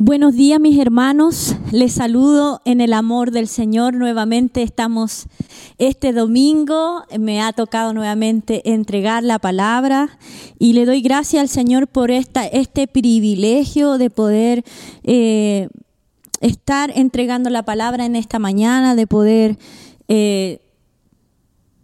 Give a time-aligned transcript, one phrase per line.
[0.00, 3.94] Buenos días mis hermanos, les saludo en el amor del Señor.
[3.94, 5.26] Nuevamente estamos
[5.78, 10.16] este domingo, me ha tocado nuevamente entregar la palabra
[10.56, 14.62] y le doy gracias al Señor por esta, este privilegio de poder
[15.02, 15.68] eh,
[16.40, 19.58] estar entregando la palabra en esta mañana, de poder
[20.06, 20.60] eh,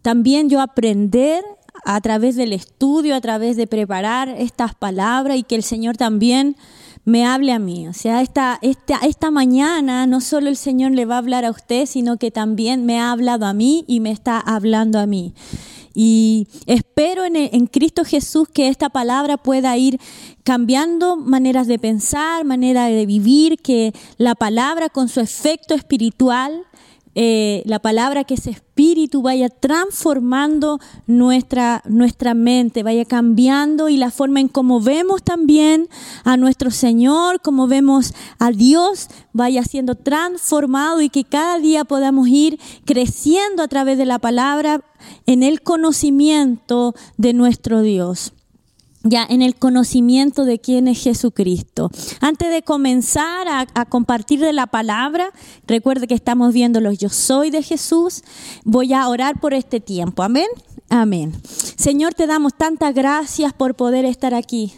[0.03, 1.43] también yo aprender
[1.85, 6.57] a través del estudio, a través de preparar estas palabras y que el Señor también
[7.05, 7.89] me hable a mí.
[7.89, 11.51] O sea, esta, esta, esta mañana no solo el Señor le va a hablar a
[11.51, 15.35] usted, sino que también me ha hablado a mí y me está hablando a mí.
[15.97, 20.01] Y espero en, en, Cristo Jesús que esta palabra pueda ir
[20.43, 26.65] cambiando maneras de pensar, manera de vivir, que la palabra con su efecto espiritual
[27.15, 34.11] eh, la palabra, que ese espíritu vaya transformando nuestra, nuestra mente, vaya cambiando y la
[34.11, 35.89] forma en cómo vemos también
[36.25, 42.29] a nuestro Señor, como vemos a Dios, vaya siendo transformado y que cada día podamos
[42.29, 44.83] ir creciendo a través de la palabra
[45.27, 48.34] en el conocimiento de nuestro Dios
[49.05, 51.91] ya en el conocimiento de quién es Jesucristo.
[52.21, 55.31] Antes de comenzar a, compartir de la palabra,
[55.67, 58.23] recuerde que estamos viendo los yo soy de Jesús.
[58.65, 60.23] Voy a orar por este tiempo.
[60.23, 60.49] Amén.
[60.89, 61.33] Amén.
[61.77, 64.73] Señor, te damos tantas gracias por poder estar aquí.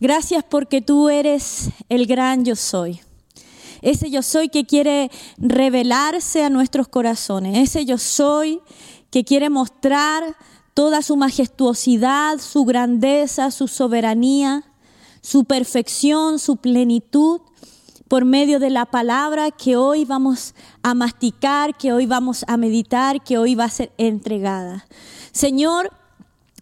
[0.00, 3.00] Gracias porque tú eres el gran yo soy.
[3.80, 7.56] Ese yo soy que quiere revelarse a nuestros corazones.
[7.58, 8.60] Ese yo soy
[9.10, 10.36] que quiere mostrar
[10.74, 14.64] toda su majestuosidad, su grandeza, su soberanía,
[15.22, 17.40] su perfección, su plenitud,
[18.08, 23.22] por medio de la palabra que hoy vamos a masticar, que hoy vamos a meditar,
[23.22, 24.86] que hoy va a ser entregada.
[25.32, 25.90] Señor,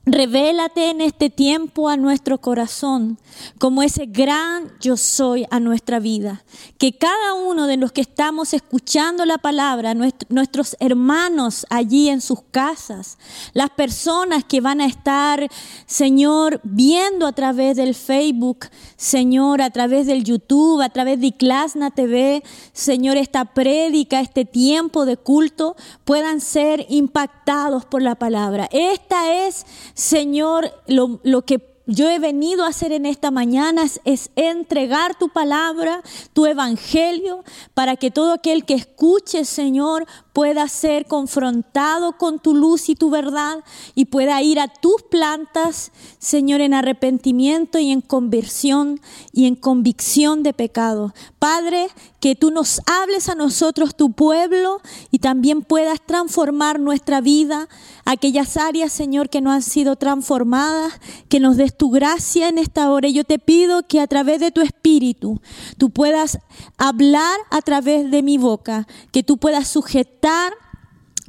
[0.04, 3.18] Revélate en este tiempo a nuestro corazón
[3.58, 6.44] como ese gran yo soy a nuestra vida.
[6.76, 12.40] Que cada uno de los que estamos escuchando la palabra, nuestros hermanos allí en sus
[12.50, 13.16] casas,
[13.52, 15.48] las personas que van a estar,
[15.86, 21.92] Señor, viendo a través del Facebook, Señor, a través del YouTube, a través de Iclasna
[21.92, 22.42] TV,
[22.72, 28.68] Señor, esta prédica, este tiempo de culto, puedan ser impactados por la palabra.
[28.72, 29.64] Esta es
[29.94, 35.28] Señor, lo, lo que yo he venido a hacer en esta mañana es, entregar tu
[35.28, 37.44] palabra, tu evangelio,
[37.74, 43.10] para que todo aquel que escuche, Señor, pueda ser confrontado con tu luz y tu
[43.10, 43.62] verdad
[43.94, 49.00] y pueda ir a tus plantas, Señor, en arrepentimiento y en conversión
[49.32, 51.12] y en convicción de pecado.
[51.38, 51.88] Padre,
[52.20, 57.68] que tú nos hables a nosotros, tu pueblo, y también puedas transformar nuestra vida,
[58.04, 62.90] aquellas áreas, Señor, que no han sido transformadas, que nos des tu gracia en esta
[62.90, 63.08] hora.
[63.08, 65.40] Y yo te pido que a través de tu espíritu
[65.78, 66.38] tú puedas
[66.78, 70.52] hablar a través de mi boca, que tú puedas sujetar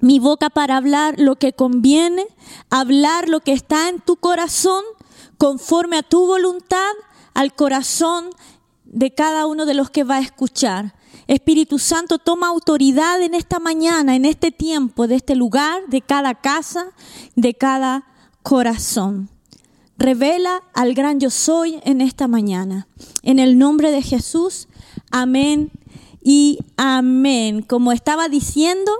[0.01, 2.25] mi boca para hablar lo que conviene,
[2.69, 4.83] hablar lo que está en tu corazón,
[5.37, 6.91] conforme a tu voluntad,
[7.33, 8.29] al corazón
[8.83, 10.95] de cada uno de los que va a escuchar.
[11.27, 16.35] Espíritu Santo, toma autoridad en esta mañana, en este tiempo, de este lugar, de cada
[16.35, 16.87] casa,
[17.35, 18.05] de cada
[18.41, 19.29] corazón.
[19.97, 22.87] Revela al gran yo soy en esta mañana.
[23.21, 24.67] En el nombre de Jesús,
[25.13, 25.71] amén
[26.21, 27.61] y amén.
[27.61, 28.91] Como estaba diciendo,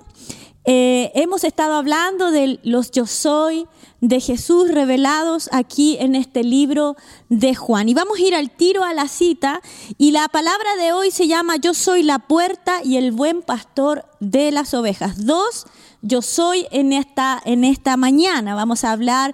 [0.64, 3.68] eh, hemos estado hablando de los yo soy
[4.00, 6.96] de Jesús revelados aquí en este libro
[7.30, 7.90] de Juan.
[7.90, 9.62] Y vamos a ir al tiro a la cita
[9.98, 14.06] y la palabra de hoy se llama Yo soy la puerta y el buen pastor
[14.20, 15.26] de las ovejas.
[15.26, 15.66] Dos,
[16.02, 18.56] yo soy en esta, en esta mañana.
[18.56, 19.34] Vamos a hablar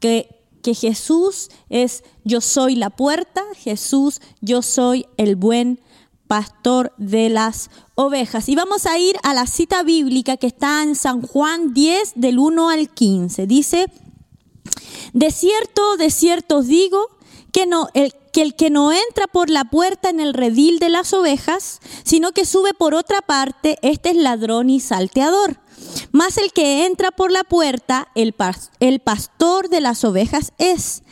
[0.00, 0.28] que,
[0.62, 5.87] que Jesús es yo soy la puerta, Jesús yo soy el buen pastor
[6.98, 8.48] de las ovejas.
[8.48, 12.38] Y vamos a ir a la cita bíblica que está en San Juan 10 del
[12.38, 13.46] 1 al 15.
[13.46, 13.86] Dice,
[15.12, 17.08] de cierto, de cierto os digo
[17.52, 20.90] que, no, el, que el que no entra por la puerta en el redil de
[20.90, 25.58] las ovejas, sino que sube por otra parte, este es ladrón y salteador.
[26.12, 28.34] Mas el que entra por la puerta, el,
[28.80, 31.02] el pastor de las ovejas es.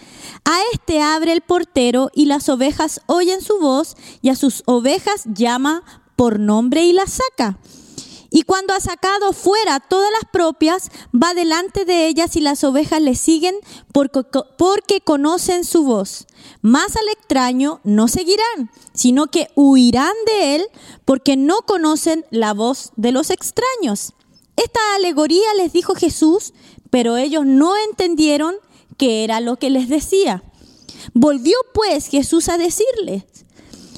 [0.45, 5.25] A este abre el portero y las ovejas oyen su voz y a sus ovejas
[5.27, 5.83] llama
[6.17, 7.59] por nombre y las saca.
[8.31, 13.01] Y cuando ha sacado fuera todas las propias, va delante de ellas y las ovejas
[13.01, 13.55] le siguen
[13.93, 14.25] porque,
[14.59, 16.27] porque, conocen su voz.
[16.61, 20.67] Más al extraño no seguirán, sino que huirán de él
[21.05, 24.13] porque no conocen la voz de los extraños.
[24.57, 26.53] Esta alegoría les dijo Jesús,
[26.91, 28.57] pero ellos no entendieron
[28.97, 30.43] que era lo que les decía.
[31.13, 33.25] Volvió pues Jesús a decirles,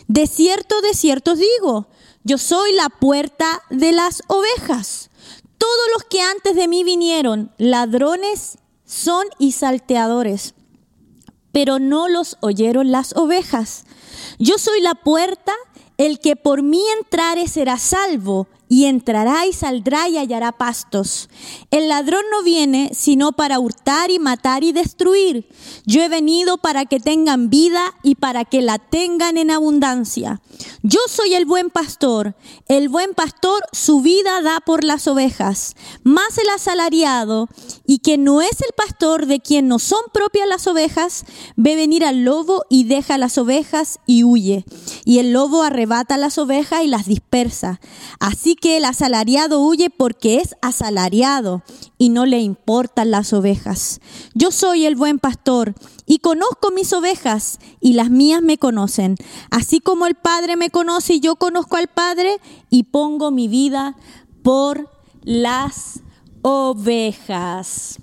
[0.06, 1.88] De cierto, de cierto digo,
[2.24, 5.10] yo soy la puerta de las ovejas.
[5.56, 10.54] Todos los que antes de mí vinieron, ladrones son y salteadores,
[11.52, 13.84] pero no los oyeron las ovejas.
[14.38, 15.52] Yo soy la puerta,
[15.96, 21.28] el que por mí entrare será salvo y entrará y saldrá y hallará pastos.
[21.70, 25.48] El ladrón no viene sino para hurtar y matar y destruir.
[25.86, 30.40] Yo he venido para que tengan vida y para que la tengan en abundancia.
[30.82, 32.34] Yo soy el buen pastor.
[32.68, 35.74] El buen pastor su vida da por las ovejas.
[36.02, 37.48] Más el asalariado
[37.86, 41.24] y que no es el pastor de quien no son propias las ovejas,
[41.56, 44.64] ve venir al lobo y deja las ovejas y huye.
[45.04, 47.80] Y el lobo arrebata las ovejas y las dispersa.
[48.20, 51.62] Así que el asalariado huye porque es asalariado
[51.96, 54.00] y no le importan las ovejas.
[54.34, 55.74] Yo soy el buen pastor
[56.06, 59.16] y conozco mis ovejas y las mías me conocen.
[59.50, 62.40] Así como el Padre me conoce y yo conozco al Padre
[62.70, 63.96] y pongo mi vida
[64.42, 64.90] por
[65.22, 66.00] las
[66.42, 67.98] ovejas.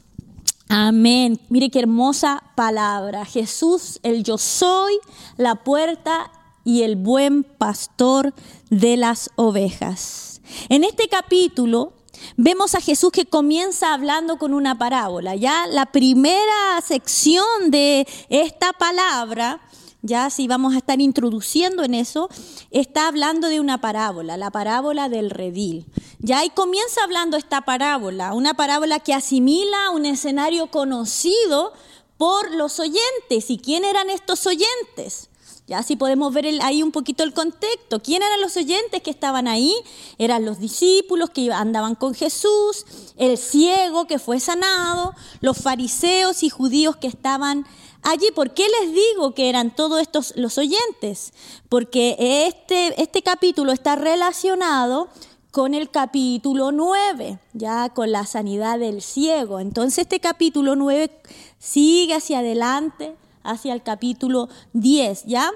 [0.68, 1.40] Amén.
[1.50, 3.26] Mire qué hermosa palabra.
[3.26, 4.94] Jesús, el yo soy,
[5.38, 6.32] la puerta
[6.64, 8.34] y el buen pastor
[8.70, 10.35] de las ovejas.
[10.70, 11.94] En este capítulo
[12.38, 15.36] vemos a Jesús que comienza hablando con una parábola.
[15.36, 19.62] Ya la primera sección de esta palabra,
[20.02, 22.30] ya si vamos a estar introduciendo en eso,
[22.72, 25.86] está hablando de una parábola, la parábola del redil.
[26.20, 31.74] Ya ahí comienza hablando esta parábola, una parábola que asimila un escenario conocido
[32.18, 33.50] por los oyentes.
[33.50, 35.30] ¿Y quién eran estos oyentes?
[35.68, 38.00] Ya si podemos ver ahí un poquito el contexto.
[38.00, 39.74] ¿Quién eran los oyentes que estaban ahí?
[40.20, 42.86] Eran los discípulos que andaban con Jesús,
[43.18, 47.66] el ciego que fue sanado, los fariseos y judíos que estaban
[48.04, 48.28] allí.
[48.36, 51.34] ¿Por qué les digo que eran todos estos los oyentes?
[51.68, 52.16] Porque
[52.48, 55.10] este, este capítulo está relacionado
[55.50, 59.60] con el capítulo 9, ya con la sanidad del ciego.
[59.60, 61.10] Entonces este capítulo 9
[61.58, 63.16] sigue hacia adelante
[63.46, 65.52] hacia el capítulo 10, ¿ya?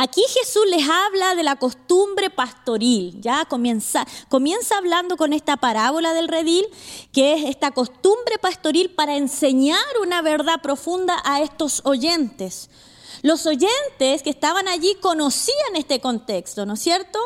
[0.00, 6.14] Aquí Jesús les habla de la costumbre pastoril, ya comienza, comienza hablando con esta parábola
[6.14, 6.64] del redil,
[7.12, 12.70] que es esta costumbre pastoril para enseñar una verdad profunda a estos oyentes.
[13.22, 17.18] Los oyentes que estaban allí conocían este contexto, ¿no es cierto?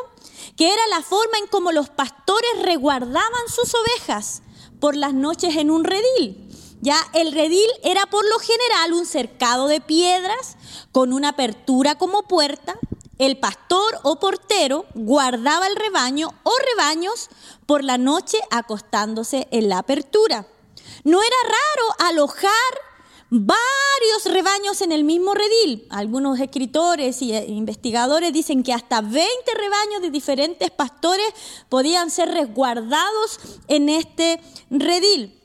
[0.57, 4.41] Que era la forma en cómo los pastores reguardaban sus ovejas
[4.79, 6.52] por las noches en un redil.
[6.83, 10.57] Ya el redil era por lo general un cercado de piedras
[10.91, 12.77] con una apertura como puerta.
[13.17, 17.29] El pastor o portero guardaba el rebaño o rebaños
[17.65, 20.45] por la noche acostándose en la apertura.
[21.05, 22.51] No era raro alojar
[23.29, 25.87] varios rebaños en el mismo redil.
[25.89, 29.23] Algunos escritores e investigadores dicen que hasta 20
[29.55, 31.27] rebaños de diferentes pastores
[31.69, 33.39] podían ser resguardados
[33.69, 35.42] en este redil.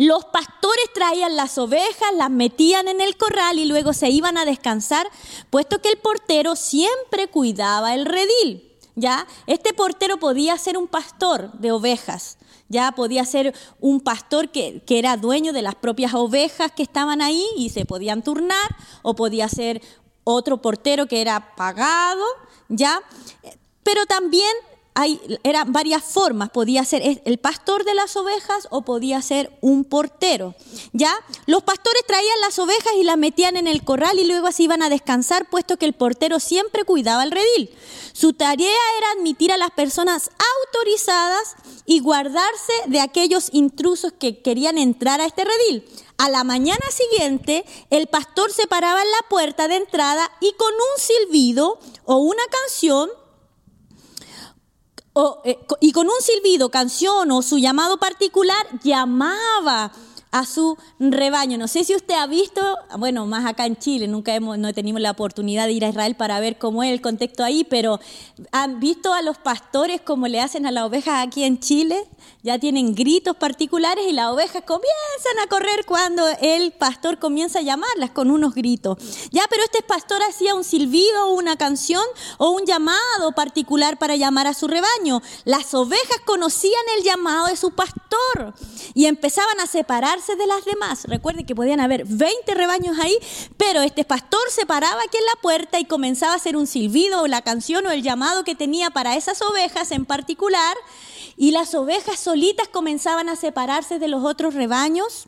[0.00, 4.46] Los pastores traían las ovejas, las metían en el corral y luego se iban a
[4.46, 5.06] descansar,
[5.50, 8.78] puesto que el portero siempre cuidaba el redil.
[8.94, 9.26] ¿Ya?
[9.46, 12.38] Este portero podía ser un pastor de ovejas,
[12.70, 17.20] ya podía ser un pastor que, que, era dueño de las propias ovejas que estaban
[17.20, 19.82] ahí y se podían turnar, o podía ser
[20.24, 22.24] otro portero que era pagado,
[22.70, 23.02] ya.
[23.82, 24.52] Pero también
[25.42, 30.54] eran varias formas, podía ser el pastor de las ovejas o podía ser un portero.
[30.92, 31.14] ¿Ya?
[31.46, 34.82] Los pastores traían las ovejas y las metían en el corral y luego se iban
[34.82, 37.70] a descansar, puesto que el portero siempre cuidaba el redil.
[38.12, 40.30] Su tarea era admitir a las personas
[40.66, 45.84] autorizadas y guardarse de aquellos intrusos que querían entrar a este redil.
[46.18, 50.72] A la mañana siguiente, el pastor se paraba en la puerta de entrada y con
[50.72, 53.08] un silbido o una canción
[55.44, 59.92] eh, y con un silbido, canción o su llamado particular, llamaba
[60.30, 61.58] a su rebaño.
[61.58, 62.60] No sé si usted ha visto,
[62.98, 66.14] bueno, más acá en Chile, nunca hemos, no tenido la oportunidad de ir a Israel
[66.14, 68.00] para ver cómo es el contexto ahí, pero
[68.52, 72.06] han visto a los pastores como le hacen a las ovejas aquí en Chile,
[72.42, 77.62] ya tienen gritos particulares y las ovejas comienzan a correr cuando el pastor comienza a
[77.62, 78.98] llamarlas con unos gritos.
[79.30, 82.04] Ya, pero este pastor hacía un silbido, una canción
[82.38, 85.22] o un llamado particular para llamar a su rebaño.
[85.44, 88.54] Las ovejas conocían el llamado de su pastor
[88.94, 91.04] y empezaban a separar de las demás.
[91.04, 93.16] Recuerden que podían haber 20 rebaños ahí,
[93.56, 97.22] pero este pastor se paraba aquí en la puerta y comenzaba a hacer un silbido
[97.22, 100.76] o la canción o el llamado que tenía para esas ovejas en particular,
[101.36, 105.26] y las ovejas solitas comenzaban a separarse de los otros rebaños.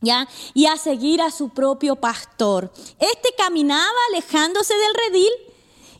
[0.00, 0.28] ¿Ya?
[0.54, 2.72] Y a seguir a su propio pastor.
[3.00, 5.32] Este caminaba alejándose del redil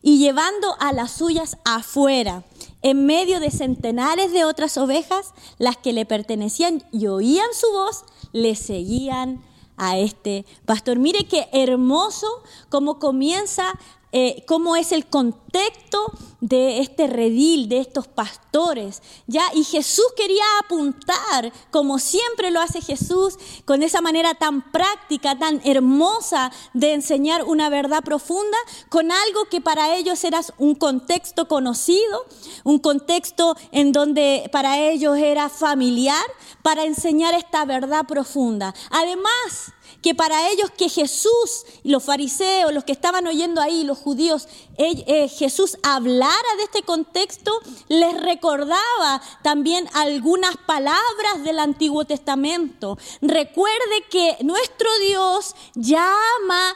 [0.02, 2.44] y llevando a las suyas afuera,
[2.82, 8.04] en medio de centenares de otras ovejas, las que le pertenecían y oían su voz,
[8.32, 9.42] le seguían
[9.76, 10.98] a este pastor.
[10.98, 12.26] Mire qué hermoso
[12.68, 13.78] cómo comienza
[14.12, 19.02] eh, cómo es el contexto de este redil, de estos pastores.
[19.26, 19.42] ¿ya?
[19.54, 25.60] Y Jesús quería apuntar, como siempre lo hace Jesús, con esa manera tan práctica, tan
[25.64, 28.56] hermosa de enseñar una verdad profunda,
[28.88, 32.26] con algo que para ellos era un contexto conocido,
[32.64, 36.24] un contexto en donde para ellos era familiar,
[36.62, 38.74] para enseñar esta verdad profunda.
[38.90, 44.48] Además, que para ellos que Jesús, los fariseos, los que estaban oyendo ahí, los judíos,
[44.76, 47.52] eh, Jesús hablara de este contexto,
[47.88, 52.96] les recordaba también algunas palabras del Antiguo Testamento.
[53.20, 56.74] Recuerde que nuestro Dios llama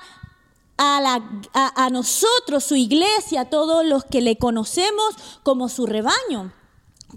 [0.77, 1.21] a,
[1.53, 5.15] a nosotros, su iglesia, a todos los que le conocemos
[5.45, 6.53] como su rebaño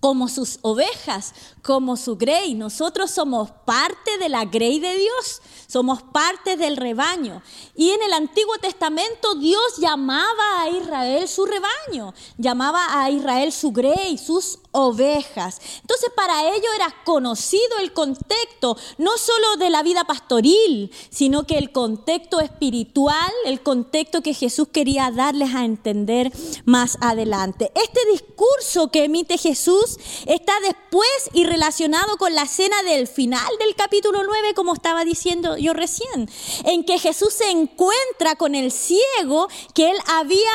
[0.05, 1.33] como sus ovejas,
[1.63, 2.53] como su grey.
[2.53, 7.41] Nosotros somos parte de la grey de Dios, somos parte del rebaño.
[7.75, 13.71] Y en el Antiguo Testamento Dios llamaba a Israel su rebaño, llamaba a Israel su
[13.71, 15.61] grey, sus ovejas.
[15.81, 21.57] Entonces para ello era conocido el contexto, no solo de la vida pastoril, sino que
[21.57, 26.31] el contexto espiritual, el contexto que Jesús quería darles a entender
[26.65, 27.71] más adelante.
[27.73, 33.75] Este discurso que emite Jesús está después y relacionado con la cena del final del
[33.75, 36.29] capítulo 9, como estaba diciendo yo recién,
[36.65, 40.51] en que Jesús se encuentra con el ciego que él había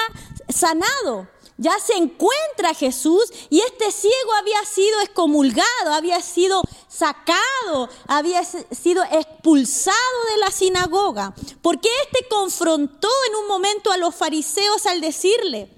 [0.48, 1.28] sanado
[1.60, 9.04] ya se encuentra Jesús y este ciego había sido excomulgado, había sido sacado, había sido
[9.04, 9.96] expulsado
[10.32, 15.68] de la sinagoga, porque este confrontó en un momento a los fariseos al decirle,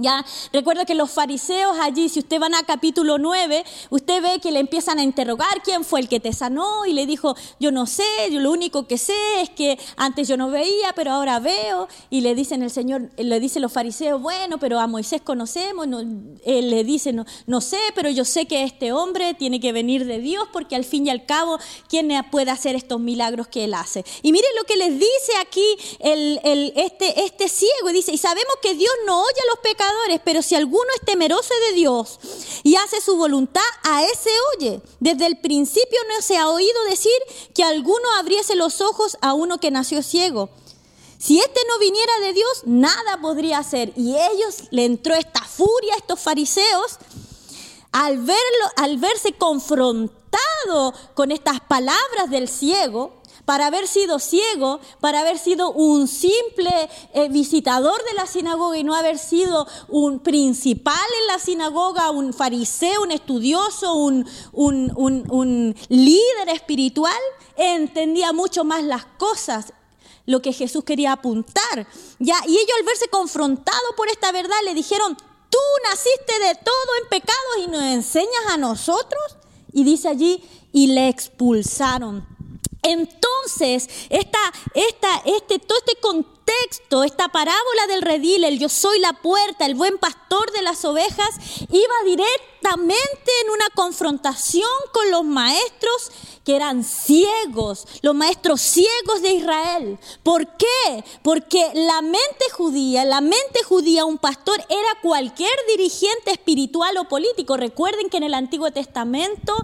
[0.00, 4.50] ya, recuerda que los fariseos allí, si usted va a capítulo 9, usted ve que
[4.50, 7.86] le empiezan a interrogar quién fue el que te sanó y le dijo, yo no
[7.86, 11.88] sé, yo lo único que sé es que antes yo no veía, pero ahora veo.
[12.10, 16.70] Y le dicen el Señor, le dicen los fariseos, bueno, pero a Moisés conocemos, él
[16.70, 20.48] le dice, no, sé, pero yo sé que este hombre tiene que venir de Dios
[20.52, 24.04] porque al fin y al cabo, ¿quién puede hacer estos milagros que él hace?
[24.22, 25.64] Y miren lo que les dice aquí
[26.00, 29.89] el, este, este ciego, dice, y sabemos que Dios no oye a los pecadores,
[30.24, 32.18] pero si alguno es temeroso de Dios
[32.62, 34.80] y hace su voluntad, a ese oye.
[34.98, 37.12] Desde el principio no se ha oído decir
[37.54, 40.50] que alguno abriese los ojos a uno que nació ciego.
[41.18, 43.92] Si este no viniera de Dios, nada podría hacer.
[43.96, 46.98] Y ellos le entró esta furia a estos fariseos
[47.92, 53.19] al verlo, al verse confrontado con estas palabras del ciego
[53.50, 56.70] para haber sido ciego, para haber sido un simple
[57.14, 62.32] eh, visitador de la sinagoga y no haber sido un principal en la sinagoga, un
[62.32, 67.20] fariseo, un estudioso, un, líder espiritual,
[67.56, 69.72] entendía mucho más las cosas
[70.26, 71.88] lo que Jesús quería apuntar.
[72.20, 76.90] Ya, y ellos al verse confrontados por esta verdad le dijeron, tú naciste de todo
[77.02, 79.38] en pecado y nos enseñas a nosotros.
[79.72, 80.40] Y dice allí,
[80.72, 82.38] y le expulsaron.
[82.82, 84.38] Entonces, esta,
[84.74, 89.74] esta, este, todo este contexto, esta parábola del redil, el yo soy la puerta, el
[89.74, 91.30] buen pastor de las ovejas,
[91.70, 96.10] iba directamente en una confrontación con los maestros
[96.44, 99.98] que eran ciegos, los maestros ciegos de Israel.
[100.22, 101.04] ¿Por qué?
[101.22, 107.56] Porque la mente judía, la mente judía, un pastor era cualquier dirigente espiritual o político.
[107.56, 109.54] Recuerden que en el Antiguo Testamento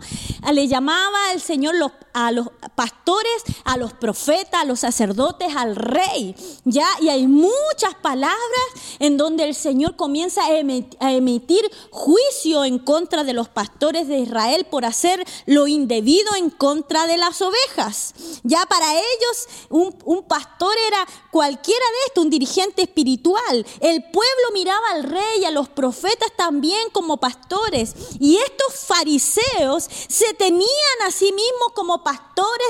[0.43, 1.75] ah, le llamaba el Señor
[2.13, 6.35] a los pastores, a los profetas, a los sacerdotes, al rey.
[6.65, 6.89] ¿ya?
[7.01, 8.37] Y hay muchas palabras
[8.99, 14.67] en donde el Señor comienza a emitir juicio en contra de los pastores de Israel
[14.71, 18.13] por hacer lo indebido en contra contra de las ovejas.
[18.43, 23.65] Ya para ellos un, pastor era cualquiera de estos, un dirigente espiritual.
[23.79, 27.95] El pueblo miraba al rey a los profetas también como pastores.
[28.19, 32.26] Y estos fariseos se tenían a sí mismos como pastores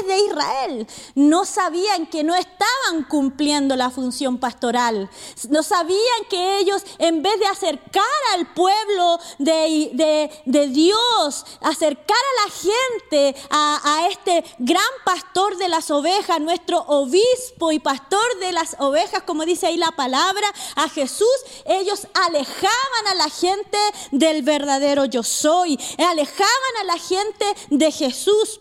[0.06, 0.86] de Israel.
[1.14, 5.10] No sabían que no estaban cumpliendo la función pastoral.
[5.48, 8.04] No sabían que ellos, en vez de acercar
[8.34, 15.68] al pueblo de, de Dios, acercar a la gente a, a este gran pastor de
[15.68, 20.46] las ovejas, nuestro obispo y pastor de las ovejas, como dice ahí la palabra,
[20.76, 21.26] a Jesús,
[21.64, 23.78] ellos alejaban a la gente
[24.12, 28.60] del verdadero yo soy, alejaban a la gente de Jesús.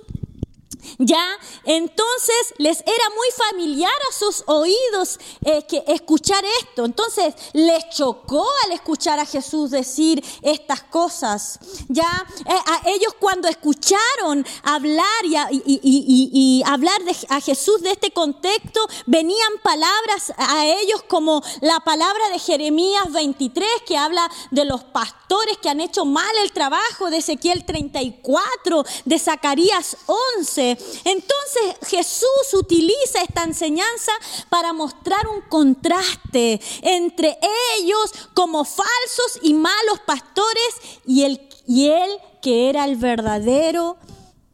[0.98, 6.86] Ya, entonces les era muy familiar a sus oídos eh, que escuchar esto.
[6.86, 11.60] Entonces les chocó al escuchar a Jesús decir estas cosas.
[11.89, 18.88] Ya, eh, a ellos cuando escucharon hablar y, hablar de, a Jesús de este contexto,
[19.05, 25.57] venían palabras a ellos como la palabra de Jeremías 23 que habla de los pastores
[25.62, 33.21] que han hecho mal el trabajo, de Ezequiel 34, de Zacarías 11 entonces Jesús utiliza
[33.21, 34.12] esta enseñanza
[34.50, 37.38] para mostrar un contraste entre
[37.77, 43.97] ellos como falsos y malos pastores y, el, y él que era el verdadero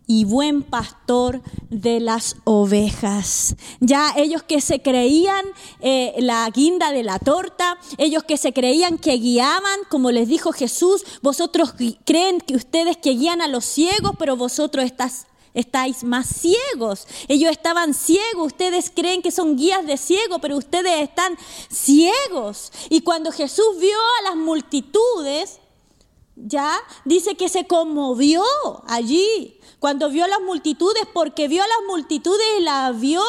[0.07, 3.55] y buen pastor de las ovejas.
[3.79, 5.45] Ya ellos que se creían
[5.79, 10.51] eh, la guinda de la torta, ellos que se creían que guiaban, como les dijo
[10.51, 16.27] Jesús, vosotros creen que ustedes que guían a los ciegos, pero vosotros estás, estáis más
[16.27, 17.07] ciegos.
[17.27, 21.37] Ellos estaban ciegos, ustedes creen que son guías de ciego, pero ustedes están
[21.69, 22.71] ciegos.
[22.89, 25.60] Y cuando Jesús vio a las multitudes,
[26.45, 28.43] ya dice que se conmovió
[28.87, 33.23] allí cuando vio a las multitudes, porque vio a las multitudes y las vio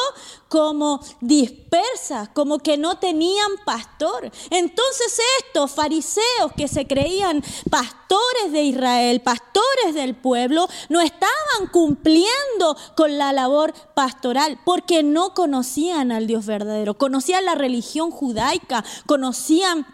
[0.49, 4.31] como dispersas, como que no tenían pastor.
[4.51, 12.77] Entonces estos fariseos que se creían pastores de Israel, pastores del pueblo, no estaban cumpliendo
[12.95, 19.87] con la labor pastoral porque no conocían al Dios verdadero, conocían la religión judaica, conocían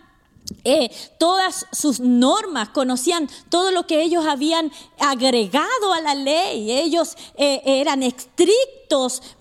[0.63, 6.71] eh, todas sus normas, conocían todo lo que ellos habían agregado a la ley.
[6.71, 8.78] Ellos eh, eran estrictos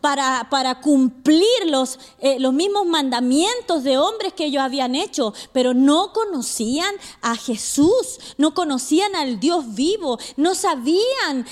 [0.00, 6.12] para, cumplir los, eh, los mismos mandamientos de hombres que ellos habían hecho, pero no
[6.12, 11.46] conocían a Jesús, no conocían al Dios vivo, no sabían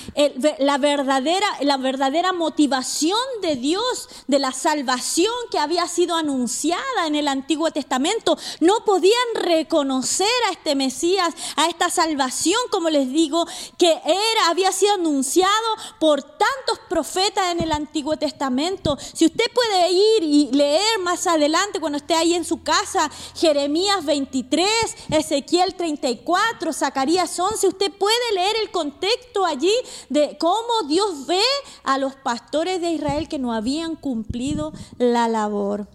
[0.59, 7.15] la, verdadera, la verdadera motivación de Dios, de la salvación que había sido anunciada en
[7.15, 8.37] el Antiguo Testamento.
[8.59, 14.71] No podían reconocer a este Mesías, a esta salvación, como les digo, que era, había
[14.71, 15.51] sido anunciado
[15.99, 17.86] por tantos profetas en el Antiguo
[18.19, 18.97] Testamento.
[19.13, 24.05] Si usted puede ir y leer más adelante, cuando esté ahí en su casa, Jeremías
[24.05, 24.67] 23,
[25.09, 29.73] Ezequiel 34, Zacarías 11, usted puede leer el contexto allí
[30.09, 31.41] de cómo Dios ve
[31.83, 35.87] a los pastores de Israel que no habían cumplido la labor.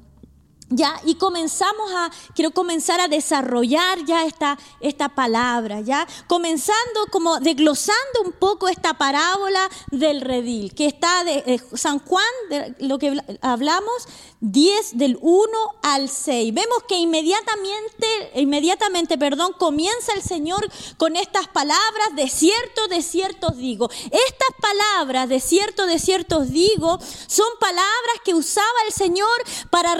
[0.74, 7.40] Ya, y comenzamos a, quiero comenzar a desarrollar ya esta, esta palabra, ya, comenzando como
[7.40, 12.98] desglosando un poco esta parábola del redil, que está de eh, San Juan, de lo
[12.98, 14.08] que hablamos,
[14.40, 15.48] 10 del 1
[15.82, 16.52] al 6.
[16.52, 23.50] Vemos que inmediatamente, inmediatamente, perdón, comienza el Señor con estas palabras, de cierto, de cierto
[23.50, 23.88] digo.
[23.90, 29.28] Estas palabras, de cierto, de cierto digo, son palabras que usaba el Señor
[29.70, 29.94] para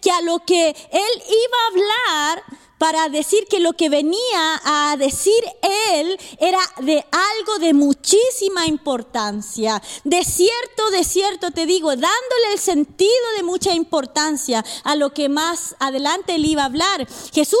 [0.00, 4.96] que a lo que Él iba a hablar para decir que lo que venía a
[4.96, 5.44] decir
[5.92, 9.82] él era de algo de muchísima importancia.
[10.02, 15.28] De cierto, de cierto te digo, dándole el sentido de mucha importancia a lo que
[15.28, 17.06] más adelante él iba a hablar.
[17.34, 17.60] Jesús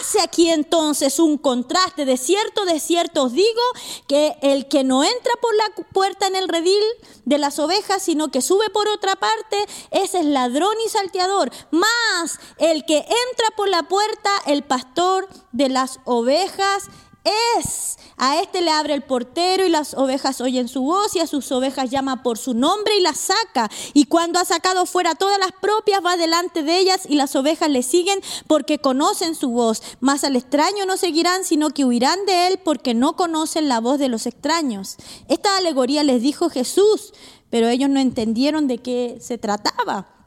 [0.00, 2.04] hace aquí entonces un contraste.
[2.04, 3.62] De cierto, de cierto os digo
[4.06, 6.84] que el que no entra por la puerta en el redil
[7.24, 9.56] de las ovejas, sino que sube por otra parte,
[9.90, 11.50] ese es ladrón y salteador.
[11.70, 16.90] Más el que entra por la puerta, el el pastor de las ovejas
[17.60, 17.96] es.
[18.16, 21.52] A este le abre el portero y las ovejas oyen su voz y a sus
[21.52, 23.70] ovejas llama por su nombre y las saca.
[23.94, 27.70] Y cuando ha sacado fuera todas las propias va delante de ellas y las ovejas
[27.70, 28.18] le siguen
[28.48, 29.82] porque conocen su voz.
[30.00, 34.00] Mas al extraño no seguirán sino que huirán de él porque no conocen la voz
[34.00, 34.96] de los extraños.
[35.28, 37.12] Esta alegoría les dijo Jesús,
[37.50, 40.17] pero ellos no entendieron de qué se trataba.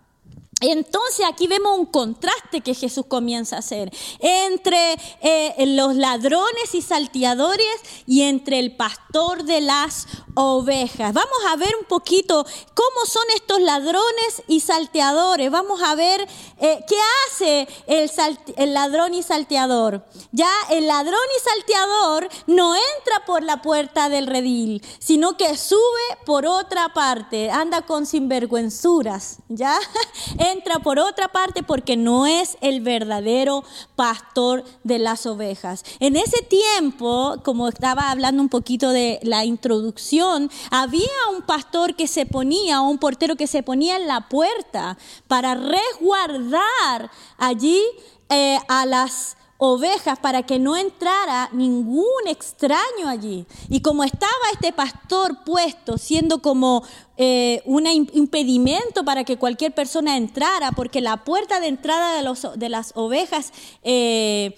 [0.62, 6.82] Entonces aquí vemos un contraste que Jesús comienza a hacer entre eh, los ladrones y
[6.82, 7.66] salteadores
[8.06, 11.14] y entre el pastor de las ovejas.
[11.14, 15.50] Vamos a ver un poquito cómo son estos ladrones y salteadores.
[15.52, 16.28] Vamos a ver
[16.60, 18.12] eh, qué hace el,
[18.56, 20.06] el ladrón y salteador.
[20.32, 25.80] Ya el ladrón y salteador no entra por la puerta del redil, sino que sube
[26.26, 29.78] por otra parte, anda con sinvergüenzuras, ¿ya?
[30.52, 33.64] entra por otra parte porque no es el verdadero
[33.96, 35.84] pastor de las ovejas.
[36.00, 42.08] En ese tiempo, como estaba hablando un poquito de la introducción, había un pastor que
[42.08, 47.82] se ponía, un portero que se ponía en la puerta para resguardar allí
[48.30, 53.46] eh, a las ovejas para que no entrara ningún extraño allí.
[53.70, 56.84] Y como estaba este pastor puesto, siendo como
[57.16, 62.48] eh, un impedimento para que cualquier persona entrara, porque la puerta de entrada de, los,
[62.56, 64.56] de las ovejas eh,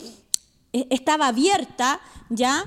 [0.72, 2.64] e, estaba abierta, ¿ya?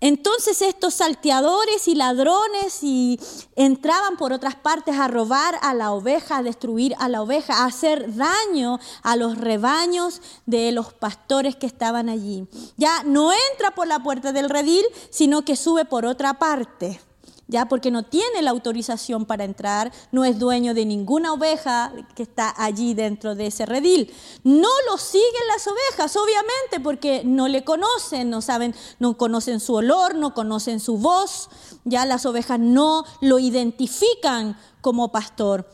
[0.00, 3.20] Entonces estos salteadores y ladrones y
[3.54, 7.66] entraban por otras partes a robar a la oveja, a destruir a la oveja, a
[7.66, 12.46] hacer daño a los rebaños de los pastores que estaban allí.
[12.76, 17.00] Ya no entra por la puerta del redil, sino que sube por otra parte
[17.50, 22.22] ya porque no tiene la autorización para entrar, no es dueño de ninguna oveja que
[22.22, 24.14] está allí dentro de ese redil.
[24.44, 29.74] No lo siguen las ovejas, obviamente, porque no le conocen, no saben, no conocen su
[29.74, 31.50] olor, no conocen su voz,
[31.84, 35.68] ya las ovejas no lo identifican como pastor.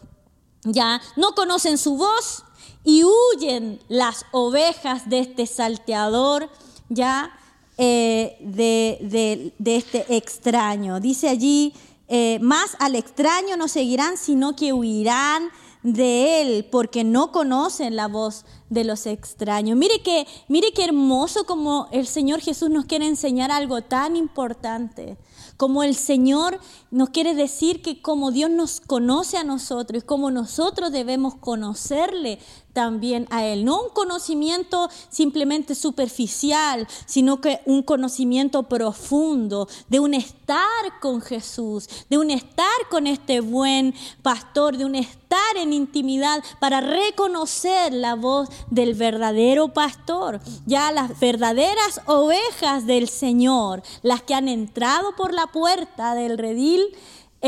[0.64, 2.42] Ya no conocen su voz
[2.82, 6.48] y huyen las ovejas de este salteador,
[6.88, 7.30] ya
[7.78, 11.00] eh, de, este extraño.
[11.00, 11.74] Dice allí,
[12.08, 15.50] eh, más al extraño no seguirán, sino que huirán
[15.82, 19.76] de él, porque no conocen la voz de los extraños.
[19.76, 25.16] Mire que, mire qué hermoso como el Señor Jesús nos quiere enseñar algo tan importante.
[25.56, 26.58] Como el Señor
[26.90, 32.40] nos quiere decir que como Dios nos conoce a nosotros y como nosotros debemos conocerle
[32.76, 33.64] también a Él.
[33.64, 41.88] No un conocimiento simplemente superficial, sino que un conocimiento profundo de un estar con Jesús,
[42.10, 48.14] de un estar con este buen pastor, de un estar en intimidad para reconocer la
[48.14, 50.42] voz del verdadero pastor.
[50.66, 56.94] Ya las verdaderas ovejas del Señor, las que han entrado por la puerta del redil,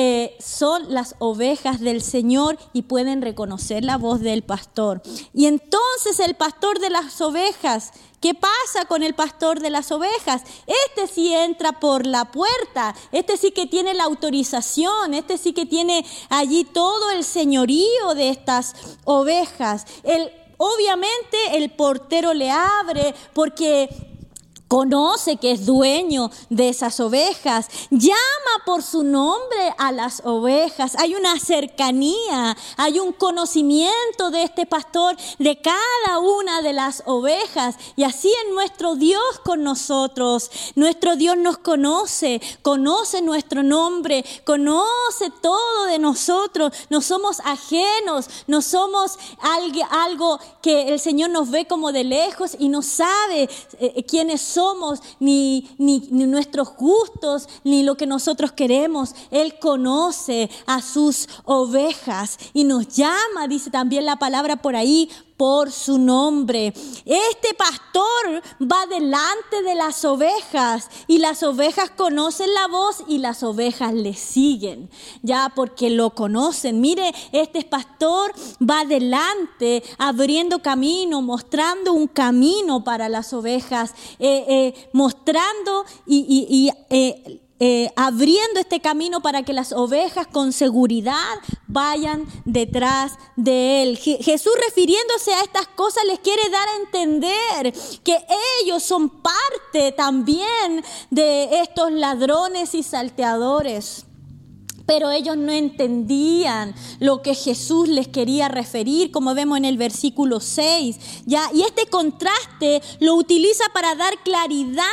[0.00, 5.02] eh, son las ovejas del Señor y pueden reconocer la voz del pastor.
[5.34, 10.42] Y entonces el pastor de las ovejas, ¿qué pasa con el pastor de las ovejas?
[10.86, 15.66] Este sí entra por la puerta, este sí que tiene la autorización, este sí que
[15.66, 19.84] tiene allí todo el señorío de estas ovejas.
[20.04, 23.88] El, obviamente el portero le abre porque
[24.68, 28.18] conoce que es dueño de esas ovejas, llama
[28.66, 35.16] por su nombre a las ovejas, hay una cercanía, hay un conocimiento de este pastor
[35.38, 37.76] de cada una de las ovejas.
[37.96, 45.30] Y así es nuestro Dios con nosotros, nuestro Dios nos conoce, conoce nuestro nombre, conoce
[45.40, 49.18] todo de nosotros, no somos ajenos, no somos
[49.90, 53.48] algo que el Señor nos ve como de lejos y no sabe eh,
[53.80, 59.14] eh, quiénes somos somos, ni, ni, nuestros gustos, ni lo que nosotros queremos.
[59.30, 65.72] Él conoce a sus ovejas y nos llama, dice también la palabra por ahí, por
[65.72, 66.74] su nombre.
[67.06, 73.42] Este pastor va delante de las ovejas y las ovejas conocen la voz y las
[73.42, 74.90] ovejas le siguen,
[75.22, 76.80] ya porque lo conocen.
[76.80, 84.88] Mire, este pastor va delante abriendo camino, mostrando un camino para las ovejas, eh, eh,
[84.92, 91.14] mostrando y, eh, eh, abriendo este camino para que las ovejas con seguridad
[91.66, 93.96] vayan detrás de él.
[93.98, 97.72] Jesús refiriéndose a estas cosas les quiere dar a entender
[98.04, 98.18] que
[98.62, 104.07] ellos son parte también de estos ladrones y salteadores
[104.88, 110.40] pero ellos no entendían lo que Jesús les quería referir, como vemos en el versículo
[110.40, 110.96] 6.
[111.26, 111.42] ¿ya?
[111.52, 114.86] Y este contraste lo utiliza para dar claridad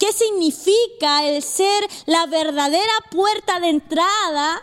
[0.00, 4.60] qué significa el ser la verdadera puerta de entrada,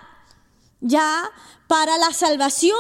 [0.81, 1.31] ya
[1.67, 2.77] para la salvación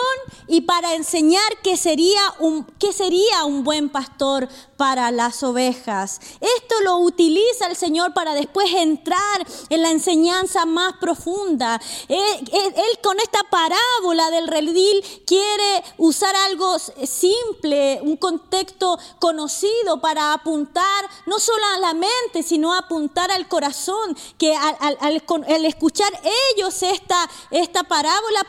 [0.47, 4.47] y para enseñar qué sería un, qué sería un buen pastor
[4.77, 6.21] para las ovejas.
[6.39, 11.81] Esto lo utiliza el Señor para después entrar en la enseñanza más profunda.
[12.07, 21.09] Él, con esta parábola del redil quiere usar algo simple, un contexto conocido para apuntar
[21.25, 26.11] no solo a la mente, sino apuntar al corazón, que al, escuchar
[26.55, 28.43] ellos esta, esta parábola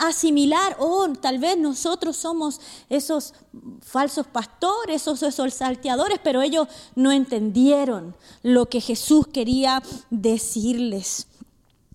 [0.00, 3.34] asimilar, oh, tal vez nosotros somos esos
[3.82, 11.26] falsos pastores, esos, esos salteadores, pero ellos no entendieron lo que Jesús quería decirles.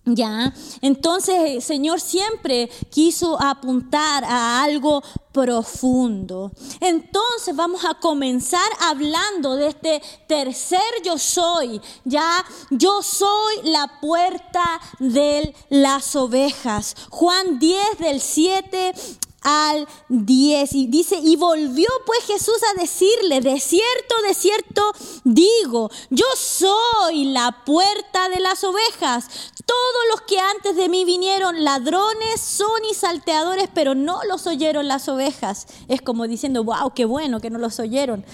[0.06, 0.52] ¿Ya?
[0.80, 6.52] Entonces el Señor siempre quiso apuntar a algo profundo.
[6.80, 11.80] Entonces vamos a comenzar hablando de este tercer yo soy.
[12.04, 16.96] Ya, yo soy la puerta de las ovejas.
[17.10, 18.94] Juan 10 del 7
[19.42, 24.92] al 10 y dice, y volvió pues Jesús a decirle, de cierto, de cierto
[25.24, 29.52] digo, yo soy la puerta de las ovejas.
[29.64, 34.88] Todos los que antes de mí vinieron ladrones son y salteadores, pero no los oyeron
[34.88, 35.66] las ovejas.
[35.88, 38.24] Es como diciendo, wow, qué bueno que no los oyeron.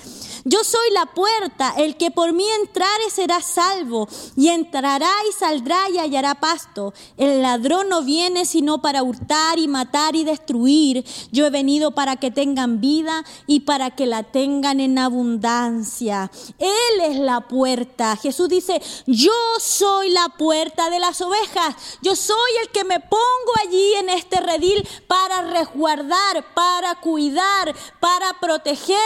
[0.44, 5.90] Yo soy la puerta, el que por mí entrare será salvo, y entrará y saldrá
[5.90, 6.94] y hallará pasto.
[7.16, 10.95] El ladrón no viene sino para hurtar y matar y destruir.
[11.32, 16.30] Yo he venido para que tengan vida y para que la tengan en abundancia.
[16.58, 18.16] Él es la puerta.
[18.16, 21.98] Jesús dice, yo soy la puerta de las ovejas.
[22.02, 28.38] Yo soy el que me pongo allí en este redil para resguardar, para cuidar, para
[28.40, 28.96] proteger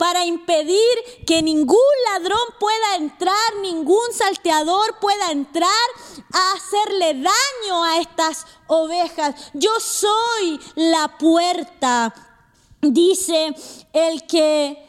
[0.00, 1.76] para impedir que ningún
[2.10, 5.68] ladrón pueda entrar, ningún salteador pueda entrar
[6.32, 9.34] a hacerle daño a estas ovejas.
[9.52, 12.14] Yo soy la puerta,
[12.80, 13.54] dice
[13.92, 14.86] el que...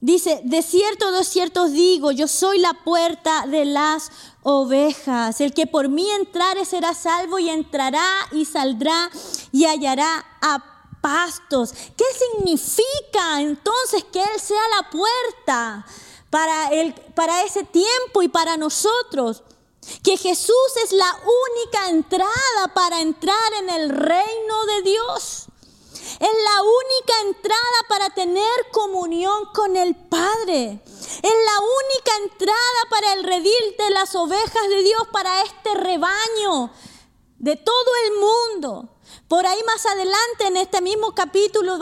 [0.00, 4.10] Dice, de cierto, de cierto digo, yo soy la puerta de las
[4.42, 5.40] ovejas.
[5.40, 9.10] El que por mí entrare será salvo y entrará y saldrá
[9.50, 10.73] y hallará a
[11.04, 11.74] pastos.
[11.98, 15.86] ¿Qué significa entonces que Él sea la puerta
[16.30, 19.42] para, el, para ese tiempo y para nosotros?
[20.02, 21.14] Que Jesús es la
[21.44, 25.44] única entrada para entrar en el reino de Dios.
[25.92, 30.80] Es la única entrada para tener comunión con el Padre.
[30.86, 36.70] Es la única entrada para el redil de las ovejas de Dios, para este rebaño
[37.38, 38.93] de todo el mundo.
[39.34, 41.76] Por ahí más adelante en este mismo capítulo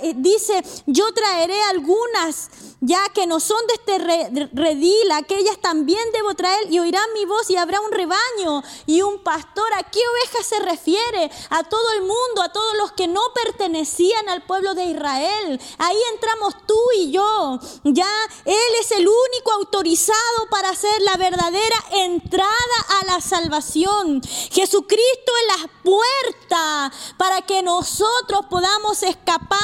[0.00, 2.48] eh, dice, yo traeré algunas
[2.80, 7.50] ya que no son de este redil, aquellas también debo traer y oirán mi voz
[7.50, 9.72] y habrá un rebaño y un pastor.
[9.74, 11.30] ¿A qué oveja se refiere?
[11.50, 15.60] A todo el mundo, a todos los que no pertenecían al pueblo de Israel.
[15.78, 17.58] Ahí entramos tú y yo.
[17.84, 18.10] Ya
[18.44, 22.52] Él es el único autorizado para hacer la verdadera entrada
[23.00, 24.22] a la salvación.
[24.50, 29.58] Jesucristo es la puerta para que nosotros podamos escapar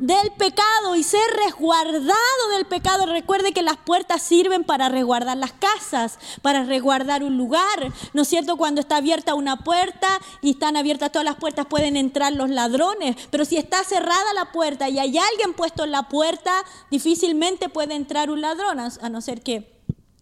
[0.00, 3.06] del pecado y ser resguardado del pecado.
[3.06, 7.92] Recuerde que las puertas sirven para resguardar las casas, para resguardar un lugar.
[8.12, 8.56] ¿No es cierto?
[8.56, 10.08] Cuando está abierta una puerta
[10.42, 13.16] y están abiertas todas las puertas pueden entrar los ladrones.
[13.30, 16.52] Pero si está cerrada la puerta y hay alguien puesto en la puerta,
[16.90, 19.77] difícilmente puede entrar un ladrón, a no ser que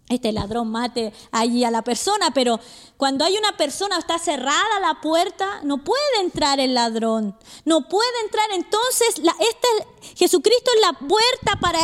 [0.09, 2.61] este ladrón mate allí a la persona, pero
[2.97, 8.21] cuando hay una persona, está cerrada la puerta, no puede entrar el ladrón, no puede
[8.25, 8.47] entrar.
[8.53, 9.69] Entonces, la, este,
[10.17, 11.79] Jesucristo es la puerta para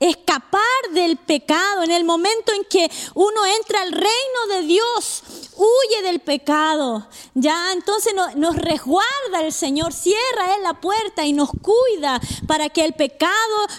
[0.00, 1.82] escapar del pecado.
[1.82, 5.22] En el momento en que uno entra al reino de Dios,
[5.56, 7.06] huye del pecado.
[7.34, 12.84] Ya entonces nos, resguarda el Señor, cierra Él la puerta y nos cuida para que
[12.84, 13.32] el pecado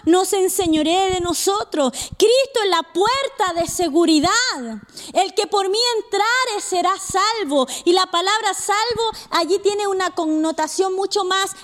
[0.05, 1.91] no se enseñoree de nosotros.
[2.17, 4.31] Cristo es la puerta de seguridad.
[5.13, 7.67] El que por mí entrare será salvo.
[7.85, 11.55] Y la palabra salvo allí tiene una connotación mucho más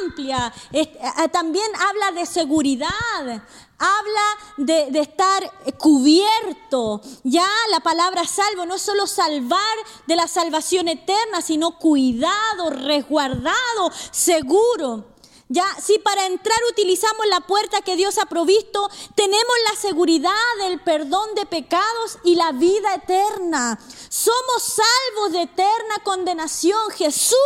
[0.00, 0.52] amplia.
[0.72, 0.98] Eh,
[1.32, 3.42] también habla de seguridad
[3.78, 7.00] habla de, estar cubierto.
[7.22, 13.90] Ya la palabra salvo no es solo salvar de la salvación eterna, sino cuidado, resguardado,
[14.10, 15.13] seguro.
[15.54, 20.80] Ya, si para entrar utilizamos la puerta que Dios ha provisto, tenemos la seguridad del
[20.80, 23.78] perdón de pecados y la vida eterna.
[24.08, 26.90] Somos salvos de eterna condenación.
[26.96, 27.36] Jesús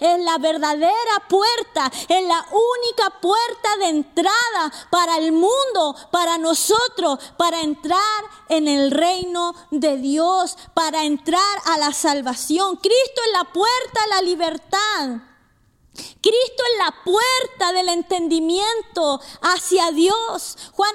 [0.00, 7.18] es la verdadera puerta, es la única puerta de entrada para el mundo, para nosotros,
[7.38, 12.76] para entrar en el reino de Dios, para entrar a la salvación.
[12.76, 15.35] Cristo es la puerta a la libertad.
[16.20, 20.56] Cristo es la puerta del entendimiento hacia Dios.
[20.72, 20.92] Juan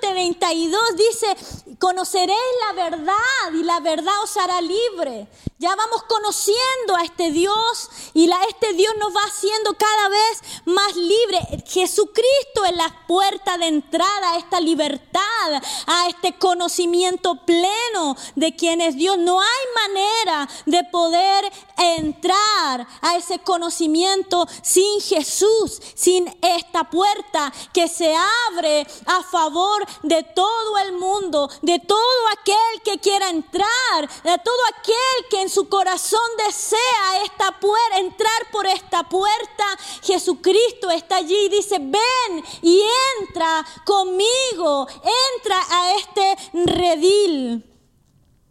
[0.00, 1.36] 8:32 dice,
[1.78, 5.28] conoceréis la verdad y la verdad os hará libre.
[5.60, 10.94] Ya vamos conociendo a este Dios y este Dios nos va haciendo cada vez más
[10.94, 11.64] libre.
[11.66, 18.80] Jesucristo es la puerta de entrada a esta libertad, a este conocimiento pleno de quién
[18.80, 19.18] es Dios.
[19.18, 27.88] No hay manera de poder entrar a ese conocimiento sin Jesús, sin esta puerta que
[27.88, 28.14] se
[28.50, 34.60] abre a favor de todo el mundo, de todo aquel que quiera entrar, de todo
[34.78, 39.64] aquel que en su corazón desea esta puerta, entrar por esta puerta.
[40.02, 42.82] Jesucristo está allí y dice, ven y
[43.20, 44.86] entra conmigo,
[45.36, 47.77] entra a este redil.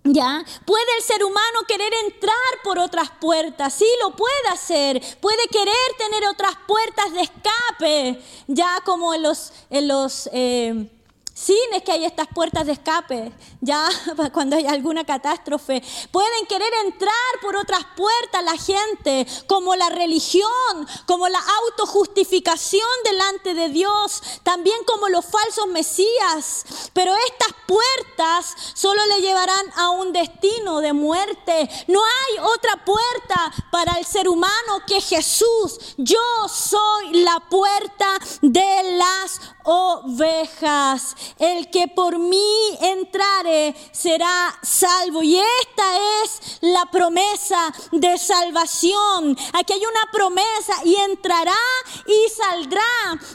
[0.09, 0.45] ¿Ya?
[0.65, 3.73] ¿Puede el ser humano querer entrar por otras puertas?
[3.73, 5.01] Sí, lo puede hacer.
[5.19, 10.89] Puede querer tener otras puertas de escape, ya como en los, en los eh,
[11.37, 13.87] cines que hay estas puertas de escape, ya
[14.33, 15.83] cuando hay alguna catástrofe.
[16.11, 23.53] Pueden querer entrar por otras puertas la gente, como la religión, como la autojustificación delante
[23.53, 26.65] de Dios, también como los falsos mesías.
[26.93, 31.69] Pero estas puertas solo le llevarán a un destino de muerte.
[31.87, 35.95] No hay otra puerta para el ser humano que Jesús.
[35.97, 38.07] Yo soy la puerta
[38.41, 41.15] de las ovejas.
[41.37, 45.21] El que por mí entrare será salvo.
[45.21, 49.37] Y esta es la promesa de salvación.
[49.53, 51.57] Aquí hay una promesa y entrará
[52.05, 52.81] y saldrá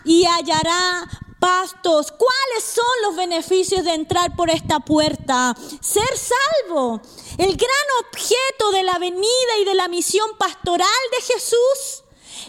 [0.04, 2.12] y hallará pastos.
[2.12, 5.54] ¿Cuáles son los beneficios de entrar por esta puerta?
[5.80, 7.02] Ser salvo.
[7.36, 12.01] El gran objeto de la venida y de la misión pastoral de Jesús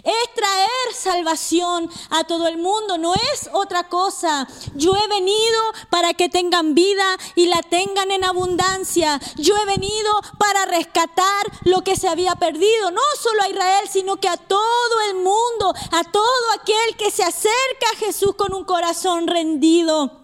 [0.03, 4.47] es traer salvación a todo el mundo, no es otra cosa.
[4.75, 9.19] Yo he venido para que tengan vida y la tengan en abundancia.
[9.35, 14.17] Yo he venido para rescatar lo que se había perdido, no solo a Israel, sino
[14.17, 18.65] que a todo el mundo, a todo aquel que se acerca a Jesús con un
[18.65, 20.23] corazón rendido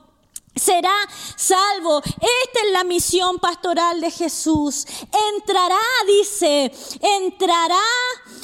[0.60, 0.94] será
[1.36, 2.02] salvo.
[2.04, 4.86] Esta es la misión pastoral de Jesús.
[5.36, 7.82] Entrará, dice, entrará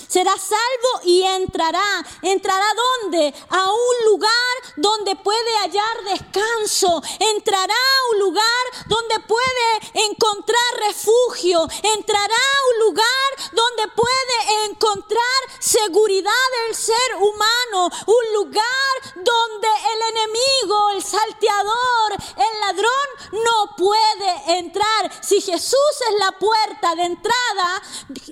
[0.08, 2.06] será salvo y entrará.
[2.22, 3.34] ¿Entrará dónde?
[3.50, 7.02] A un lugar donde puede hallar descanso.
[7.20, 11.68] Entrará a un lugar donde puede encontrar refugio.
[11.84, 15.22] Entrará a un lugar donde puede encontrar
[15.60, 16.32] seguridad
[16.68, 17.90] del ser humano.
[18.06, 25.12] Un lugar donde el enemigo, el salteador, el ladrón no puede entrar.
[25.24, 27.82] Si Jesús es la puerta de entrada,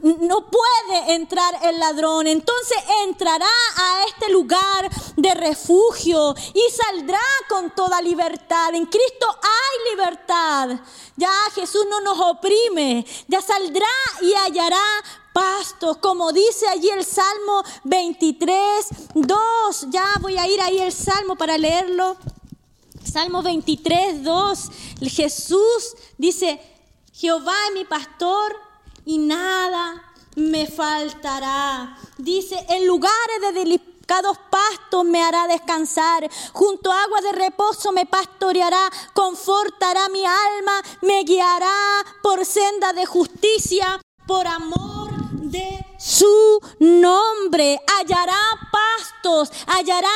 [0.02, 2.28] no puede entrar el ladrón.
[2.28, 8.74] Entonces entrará a este lugar de refugio y saldrá con toda libertad.
[8.74, 10.80] En Cristo hay libertad.
[11.16, 13.06] Ya Jesús no nos oprime.
[13.28, 13.88] Ya saldrá
[14.22, 14.84] y hallará
[15.34, 19.88] pastos, como dice allí el Salmo 23, 2.
[19.90, 22.18] Ya voy a ir ahí el Salmo para leerlo.
[23.04, 24.72] Salmo 23, 2.
[25.02, 26.60] Jesús dice,
[27.14, 28.56] Jehová es mi pastor
[29.06, 31.98] y nada me faltará.
[32.18, 38.06] Dice, en lugares de delicados pastos me hará descansar, junto a agua de reposo me
[38.06, 47.80] pastoreará, confortará mi alma, me guiará por senda de justicia, por amor de su nombre.
[47.88, 50.10] Hallará pastos, hallará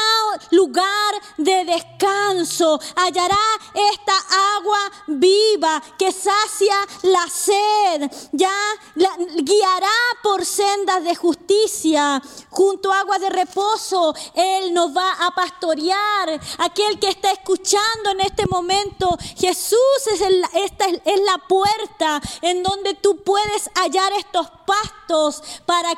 [0.52, 3.38] lugar de descanso, hallará
[3.74, 4.14] esta
[4.58, 8.52] agua viva que sacia la sed, ya
[8.96, 9.88] la, guiará
[10.22, 14.14] por sendas de justicia, junto a agua de reposo.
[14.34, 16.40] Él nos va a pastorear.
[16.58, 19.78] Aquel que está escuchando en este momento, Jesús
[20.12, 20.22] es,
[20.54, 25.42] esta es la puerta en donde tú puedes hallar estos pastos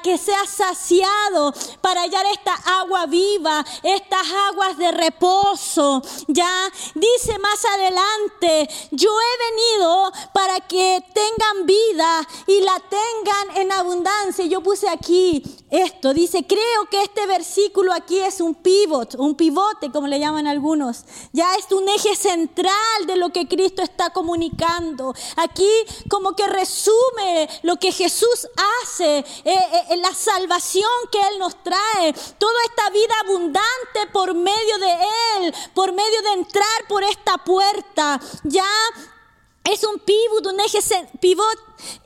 [0.04, 6.02] que seas saciado, para hallar esta agua viva, estas aguas de reposo.
[6.28, 13.72] Ya dice más adelante, yo he venido para que tengan vida y la tengan en
[13.72, 14.46] abundancia.
[14.46, 19.92] Yo puse aquí esto, dice, creo que este versículo aquí es un pivot, un pivote
[19.92, 21.06] como le llaman algunos.
[21.32, 25.14] Ya es un eje central de lo que Cristo está comunicando.
[25.36, 25.70] Aquí
[26.10, 28.48] como que resume lo que Jesús
[28.84, 29.20] hace.
[29.46, 34.92] Eh, eh, la salvación que Él nos trae, toda esta vida abundante por medio de
[35.38, 38.20] Él, por medio de entrar por esta puerta.
[38.44, 38.70] Ya
[39.64, 40.80] es un pivot, un eje
[41.20, 41.58] pivot,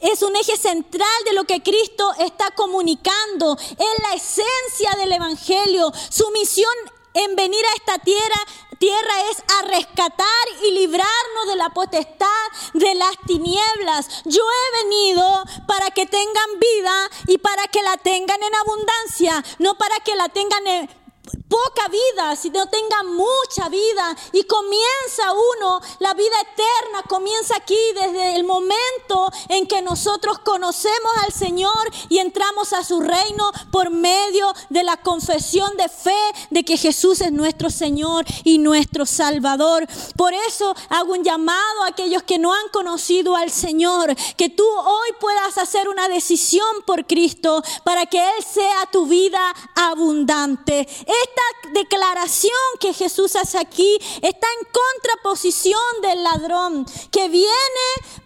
[0.01, 3.57] es un eje central de lo que Cristo está comunicando.
[3.57, 5.91] Es la esencia del Evangelio.
[6.09, 6.73] Su misión
[7.13, 8.35] en venir a esta tierra,
[8.75, 10.27] tierra es a rescatar
[10.65, 12.27] y librarnos de la potestad
[12.73, 14.23] de las tinieblas.
[14.25, 19.75] Yo he venido para que tengan vida y para que la tengan en abundancia, no
[19.75, 21.02] para que la tengan en
[21.47, 24.15] poca vida, si no tenga mucha vida.
[24.31, 31.11] Y comienza uno, la vida eterna comienza aquí desde el momento en que nosotros conocemos
[31.23, 36.11] al Señor y entramos a su reino por medio de la confesión de fe
[36.49, 39.87] de que Jesús es nuestro Señor y nuestro Salvador.
[40.17, 44.65] Por eso hago un llamado a aquellos que no han conocido al Señor, que tú
[44.67, 49.39] hoy puedas hacer una decisión por Cristo para que Él sea tu vida
[49.75, 50.87] abundante.
[51.23, 57.53] Esta declaración que Jesús hace aquí está en contraposición del ladrón que viene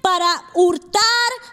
[0.01, 1.01] para hurtar,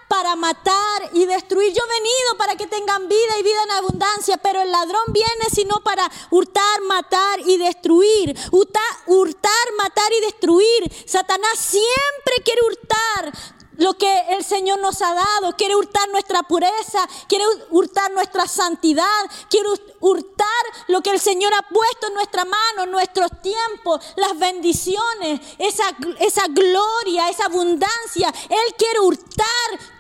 [0.09, 1.72] para matar y destruir.
[1.72, 5.45] Yo he venido para que tengan vida y vida en abundancia, pero el ladrón viene
[5.53, 8.37] sino para hurtar, matar y destruir.
[8.51, 10.93] Hurtar, matar y destruir.
[11.07, 13.32] Satanás siempre quiere hurtar
[13.77, 19.05] lo que el Señor nos ha dado, quiere hurtar nuestra pureza, quiere hurtar nuestra santidad,
[19.49, 19.68] quiere
[20.01, 20.47] hurtar
[20.89, 25.85] lo que el Señor ha puesto en nuestra mano, nuestros tiempos, las bendiciones, esa,
[26.20, 28.33] esa gloria, esa abundancia.
[28.49, 29.45] Él quiere hurtar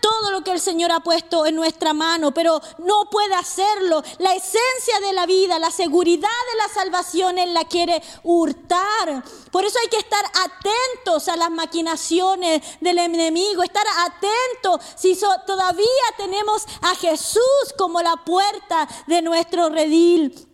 [0.04, 4.02] todo lo que el Señor ha puesto en nuestra mano, pero no puede hacerlo.
[4.18, 9.24] La esencia de la vida, la seguridad de la salvación, Él la quiere hurtar.
[9.50, 15.86] Por eso hay que estar atentos a las maquinaciones del enemigo, estar atentos si todavía
[16.18, 20.53] tenemos a Jesús como la puerta de nuestro redil.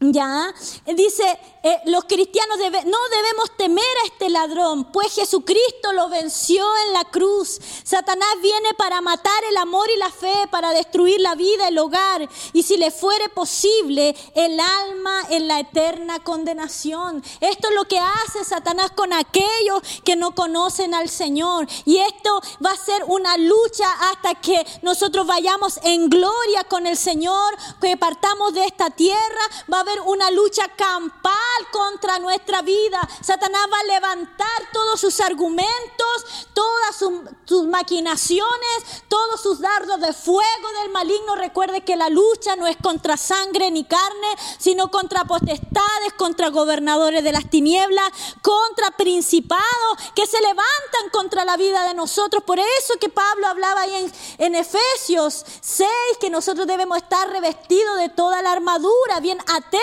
[0.00, 0.54] Ya,
[0.86, 1.24] dice,
[1.64, 7.04] eh, los cristianos no debemos temer a este ladrón, pues Jesucristo lo venció en la
[7.06, 7.58] cruz.
[7.82, 12.28] Satanás viene para matar el amor y la fe, para destruir la vida, el hogar,
[12.52, 17.20] y si le fuere posible, el alma en la eterna condenación.
[17.40, 21.66] Esto es lo que hace Satanás con aquellos que no conocen al Señor.
[21.84, 26.96] Y esto va a ser una lucha hasta que nosotros vayamos en gloria con el
[26.96, 29.18] Señor, que partamos de esta tierra.
[29.72, 31.34] Va a una lucha campal
[31.70, 33.00] contra nuestra vida.
[33.22, 40.72] Satanás va a levantar todos sus argumentos, todas sus, maquinaciones, todos sus dardos de fuego
[40.82, 41.36] del maligno.
[41.36, 44.28] Recuerde que la lucha no es contra sangre ni carne,
[44.58, 48.10] sino contra potestades, contra gobernadores de las tinieblas,
[48.42, 49.64] contra principados
[50.14, 52.42] que se levantan contra la vida de nosotros.
[52.44, 55.88] Por eso que Pablo hablaba ahí en, en Efesios 6,
[56.20, 59.77] que nosotros debemos estar revestidos de toda la armadura, bien atentos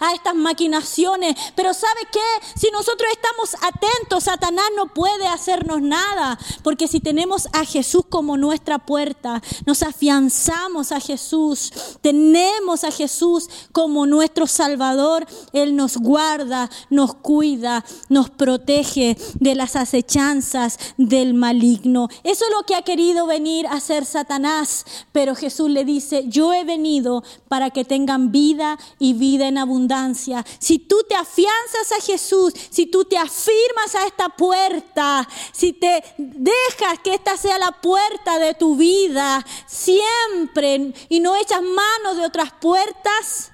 [0.00, 1.36] a estas maquinaciones.
[1.54, 2.46] Pero ¿sabe qué?
[2.56, 6.38] Si nosotros estamos atentos, Satanás no puede hacernos nada.
[6.62, 13.48] Porque si tenemos a Jesús como nuestra puerta, nos afianzamos a Jesús, tenemos a Jesús
[13.72, 22.08] como nuestro Salvador, Él nos guarda, nos cuida, nos protege de las acechanzas del maligno.
[22.24, 24.84] Eso es lo que ha querido venir a hacer Satanás.
[25.12, 30.44] Pero Jesús le dice, yo he venido para que tengan vida y vida en abundancia.
[30.58, 36.02] Si tú te afianzas a Jesús, si tú te afirmas a esta puerta, si te
[36.18, 42.26] dejas que esta sea la puerta de tu vida siempre y no echas mano de
[42.26, 43.52] otras puertas,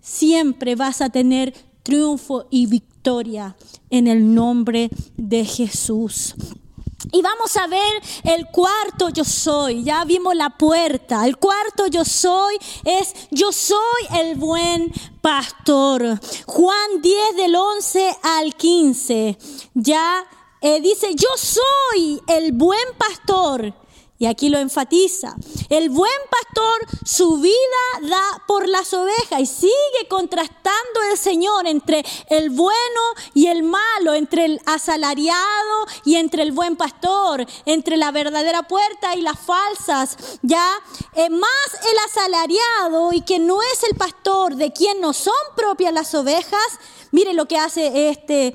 [0.00, 3.56] siempre vas a tener triunfo y victoria
[3.90, 6.34] en el nombre de Jesús.
[7.12, 9.84] Y vamos a ver el cuarto yo soy.
[9.84, 11.26] Ya vimos la puerta.
[11.26, 13.78] El cuarto yo soy es yo soy
[14.18, 16.18] el buen pastor.
[16.46, 19.38] Juan 10 del 11 al 15.
[19.74, 20.24] Ya
[20.60, 23.74] eh, dice, yo soy el buen pastor
[24.18, 25.34] y aquí lo enfatiza.
[25.68, 26.46] El buen pastor
[27.04, 27.54] su vida
[28.02, 33.00] da por las ovejas y sigue contrastando el Señor entre el bueno
[33.34, 39.14] y el malo, entre el asalariado y entre el buen pastor, entre la verdadera puerta
[39.14, 40.16] y las falsas.
[40.42, 40.66] Ya
[41.14, 41.50] eh, más
[41.90, 46.66] el asalariado y que no es el pastor de quien no son propias las ovejas.
[47.12, 48.54] Mire lo que hace este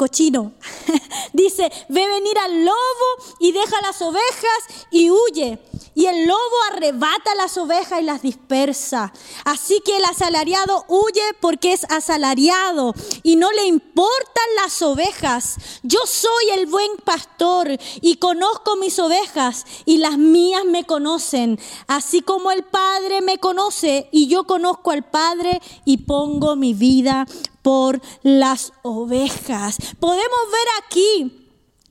[0.00, 0.52] cochino.
[1.34, 5.58] Dice, ve venir al lobo y deja las ovejas y huye.
[5.94, 9.12] Y el lobo arrebata las ovejas y las dispersa.
[9.44, 15.56] Así que el asalariado huye porque es asalariado y no le importan las ovejas.
[15.82, 17.68] Yo soy el buen pastor
[18.00, 21.60] y conozco mis ovejas y las mías me conocen.
[21.88, 27.26] Así como el Padre me conoce y yo conozco al Padre y pongo mi vida
[27.62, 29.76] por las ovejas.
[29.98, 31.46] Podemos ver aquí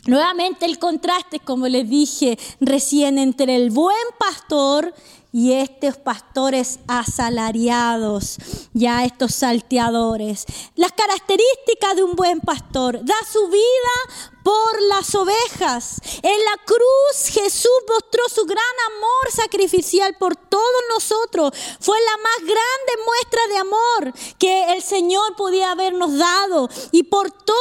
[0.06, 4.94] nuevamente el contraste, como les dije recién, entre el buen pastor
[5.32, 8.38] y estos pastores asalariados,
[8.74, 10.46] ya estos salteadores.
[10.76, 16.02] Las características de un buen pastor, da su vida por las ovejas.
[16.24, 21.52] En la cruz Jesús mostró su gran amor sacrificial por todos nosotros.
[21.80, 26.68] Fue la más grande muestra de amor que el Señor podía habernos dado.
[26.92, 27.60] Y por toda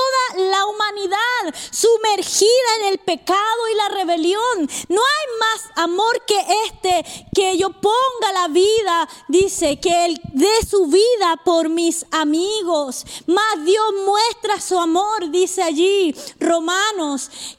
[0.51, 4.71] la humanidad sumergida en el pecado y la rebelión.
[4.89, 10.67] No hay más amor que este, que yo ponga la vida, dice, que Él dé
[10.67, 13.05] su vida por mis amigos.
[13.27, 16.78] Más Dios muestra su amor, dice allí Romanos,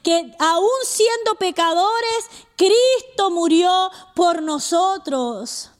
[0.02, 5.70] que aún siendo pecadores, Cristo murió por nosotros.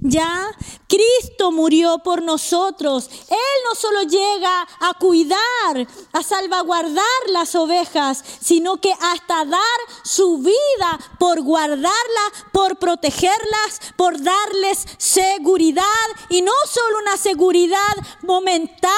[0.00, 0.50] Ya,
[0.88, 3.08] Cristo murió por nosotros.
[3.28, 9.60] Él no solo llega a cuidar, a salvaguardar las ovejas, sino que hasta dar
[10.02, 15.84] su vida por guardarlas, por protegerlas, por darles seguridad.
[16.28, 18.90] Y no solo una seguridad momentánea,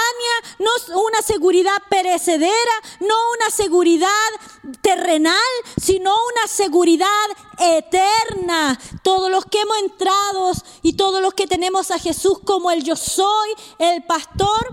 [0.58, 0.70] no
[1.00, 4.10] una seguridad perecedera, no una seguridad
[4.80, 5.36] terrenal,
[5.82, 7.08] sino una seguridad
[7.58, 8.78] eterna.
[9.02, 10.52] Todos los que hemos entrado
[10.82, 14.72] y todos los que tenemos a Jesús como el yo soy, el pastor,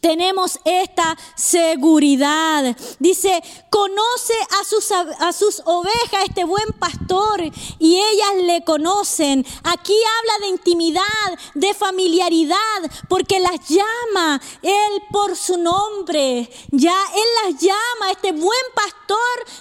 [0.00, 2.76] tenemos esta seguridad.
[2.98, 7.42] Dice, conoce a sus, a sus ovejas, este buen pastor,
[7.78, 9.46] y ellas le conocen.
[9.64, 11.02] Aquí habla de intimidad,
[11.54, 12.58] de familiaridad,
[13.08, 16.50] porque las llama Él por su nombre.
[16.70, 19.00] Ya Él las llama, este buen pastor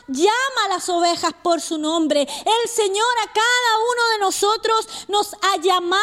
[0.08, 2.22] llama a las ovejas por su nombre.
[2.22, 3.44] El Señor a cada
[3.92, 6.00] uno de nosotros nos ha llamado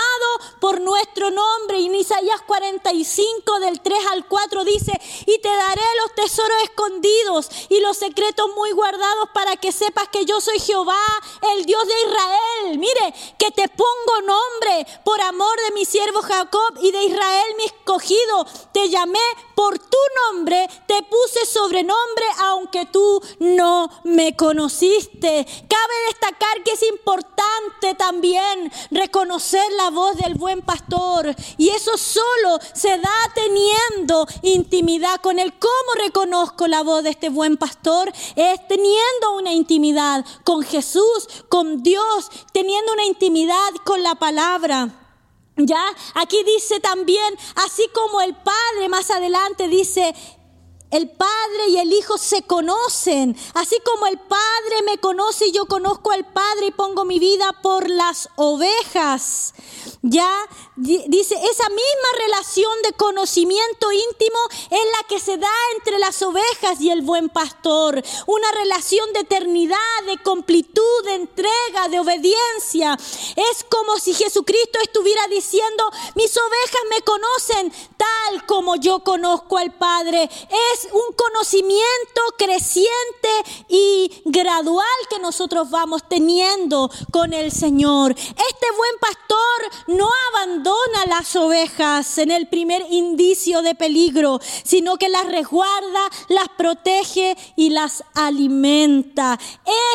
[0.60, 1.80] por nuestro nombre.
[1.80, 4.92] Y en Isaías 45 del 3 al 4 dice,
[5.26, 10.24] y te daré los tesoros escondidos y los secretos muy guardados para que sepas que
[10.24, 11.04] yo soy Jehová,
[11.54, 12.78] el Dios de Israel.
[12.78, 17.64] Mire, que te pongo nombre por amor de mi siervo Jacob y de Israel mi
[17.64, 18.46] escogido.
[18.72, 19.20] Te llamé
[19.54, 25.46] por tu nombre, te puse sobrenombre aunque tú no me conociste.
[25.68, 32.58] Cabe destacar que es importante también reconocer la voz del buen pastor y eso solo
[32.74, 35.52] se da teniendo intimidad con Él.
[35.58, 38.12] ¿Cómo reconozco la voz de este buen pastor?
[38.36, 45.02] Es teniendo una intimidad con Jesús, con Dios, teniendo una intimidad con la palabra.
[45.58, 45.82] Ya,
[46.14, 50.14] aquí dice también, así como el Padre más adelante dice,
[50.90, 55.66] el Padre y el Hijo se conocen, así como el Padre me conoce y yo
[55.66, 59.54] conozco al Padre y pongo mi vida por las ovejas.
[60.02, 60.30] Ya
[60.76, 64.38] dice, esa misma relación de conocimiento íntimo
[64.70, 68.02] es la que se da entre las ovejas y el buen pastor.
[68.26, 69.76] Una relación de eternidad,
[70.06, 72.96] de completud, de entrega, de obediencia.
[73.34, 79.72] Es como si Jesucristo estuviera diciendo, mis ovejas me conocen tal como yo conozco al
[79.72, 80.30] Padre.
[80.74, 83.28] Es un conocimiento creciente
[83.68, 88.12] y gradual que nosotros vamos teniendo con el Señor.
[88.12, 95.08] Este buen pastor no abandona las ovejas en el primer indicio de peligro, sino que
[95.08, 99.38] las resguarda, las protege y las alimenta.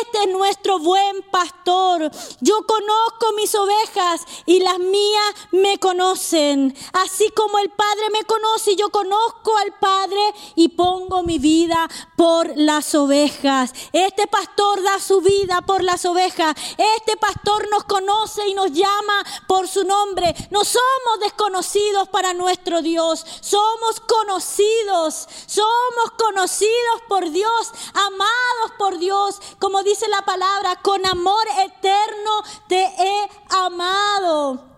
[0.02, 2.10] Este es nuestro buen pastor.
[2.40, 6.74] Yo conozco mis ovejas y las mías me conocen.
[6.92, 10.20] Así como el Padre me conoce, yo conozco al Padre
[10.54, 13.72] y pongo mi vida por las ovejas.
[13.92, 16.54] Este pastor da su vida por las ovejas.
[16.98, 20.34] Este pastor nos conoce y nos llama por su nombre.
[20.50, 23.24] No somos desconocidos para nuestro Dios.
[23.40, 25.28] Somos conocidos.
[25.46, 29.40] Somos conocidos por Dios, amados por Dios.
[29.58, 34.71] Como dice la palabra, con amor eterno te he amado.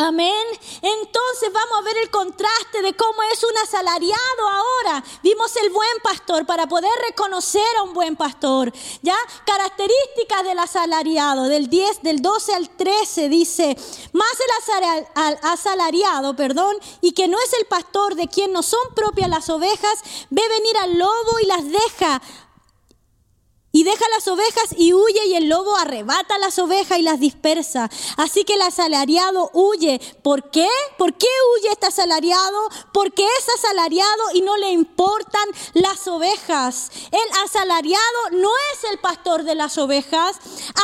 [0.00, 0.46] Amén.
[0.80, 5.02] Entonces vamos a ver el contraste de cómo es un asalariado ahora.
[5.24, 8.72] Vimos el buen pastor para poder reconocer a un buen pastor.
[9.02, 9.16] ¿Ya?
[9.44, 11.48] Características del asalariado.
[11.48, 13.76] Del 10, del 12 al 13 dice,
[14.12, 15.06] más el
[15.42, 19.98] asalariado, perdón, y que no es el pastor de quien no son propias las ovejas,
[20.30, 22.22] ve venir al lobo y las deja
[23.70, 27.90] y deja las ovejas y huye y el lobo arrebata las ovejas y las dispersa.
[28.16, 30.00] Así que el asalariado huye.
[30.22, 30.68] ¿Por qué?
[30.96, 32.68] ¿Por qué huye este asalariado?
[32.92, 36.90] Porque es asalariado y no le importan las ovejas.
[37.12, 40.36] El asalariado no es el pastor de las ovejas.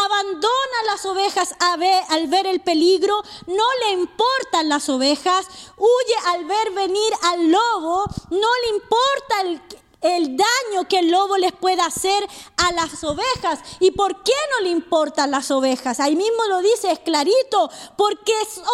[0.04, 3.22] Abandona las ovejas al ver el peligro.
[3.46, 5.46] No le importan las ovejas.
[5.78, 8.04] Huye al ver venir al lobo.
[8.30, 9.62] No le importa el,
[10.04, 12.28] el daño que el lobo les pueda hacer
[12.58, 13.58] a las ovejas.
[13.80, 15.98] ¿Y por qué no le importan las ovejas?
[15.98, 18.64] Ahí mismo lo dice, es clarito, porque son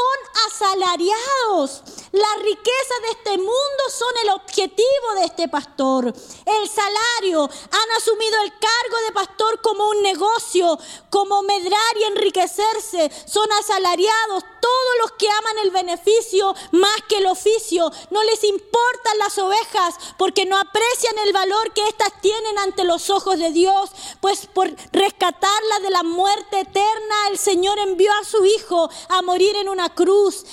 [0.49, 1.83] asalariados.
[2.11, 6.07] Las riquezas de este mundo son el objetivo de este pastor.
[6.07, 10.79] El salario, han asumido el cargo de pastor como un negocio,
[11.11, 13.11] como medrar y enriquecerse.
[13.27, 17.91] Son asalariados todos los que aman el beneficio más que el oficio.
[18.11, 23.11] No les importan las ovejas porque no aprecian el valor que éstas tienen ante los
[23.11, 23.91] ojos de Dios,
[24.21, 29.57] pues por rescatarla de la muerte eterna, el Señor envió a su Hijo a morir
[29.57, 30.45] en una cruz.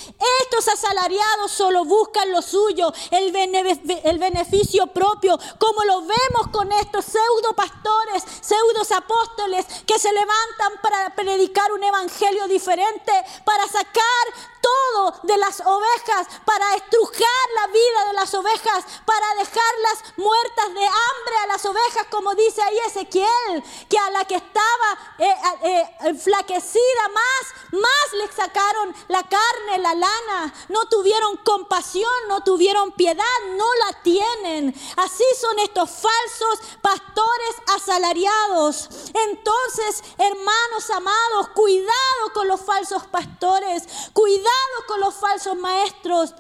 [0.44, 7.06] Estos asalariados solo buscan lo suyo, el, el beneficio propio, como lo vemos con estos
[7.06, 13.12] pseudo pastores, pseudos apóstoles que se levantan para predicar un evangelio diferente,
[13.46, 20.14] para sacar todo de las ovejas, para estrujar la vida de las ovejas, para dejarlas
[20.18, 25.16] muertas de hambre a las ovejas, como dice ahí Ezequiel, que a la que estaba
[25.20, 32.44] eh, eh, enflaquecida más, más le sacaron la carne, la lana, no tuvieron compasión, no
[32.44, 33.24] tuvieron piedad,
[33.56, 34.74] no la tienen.
[34.98, 38.90] Así son estos falsos pastores asalariados.
[39.14, 43.84] Entonces, hermanos amados, cuidado con los falsos pastores,
[44.14, 44.47] cuidado
[44.88, 46.34] con los falsos maestros.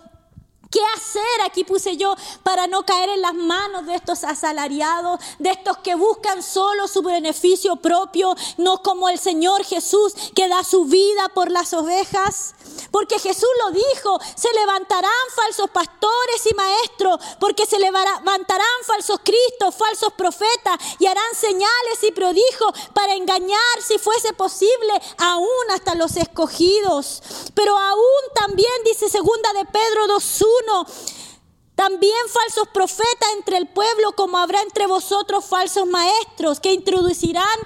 [0.69, 1.41] ¿Qué hacer?
[1.45, 5.95] Aquí puse yo para no caer en las manos de estos asalariados, de estos que
[5.95, 11.51] buscan solo su beneficio propio, no como el Señor Jesús que da su vida por
[11.51, 12.53] las ovejas.
[12.91, 19.75] Porque Jesús lo dijo, se levantarán falsos pastores y maestros, porque se levantarán falsos cristos,
[19.75, 26.17] falsos profetas, y harán señales y prodigios para engañar, si fuese posible, aún hasta los
[26.17, 27.21] escogidos.
[27.53, 30.56] Pero aún también dice segunda de Pedro 2.1,
[31.77, 37.59] también falsos profetas entre el pueblo, como habrá entre vosotros falsos maestros, que introducirán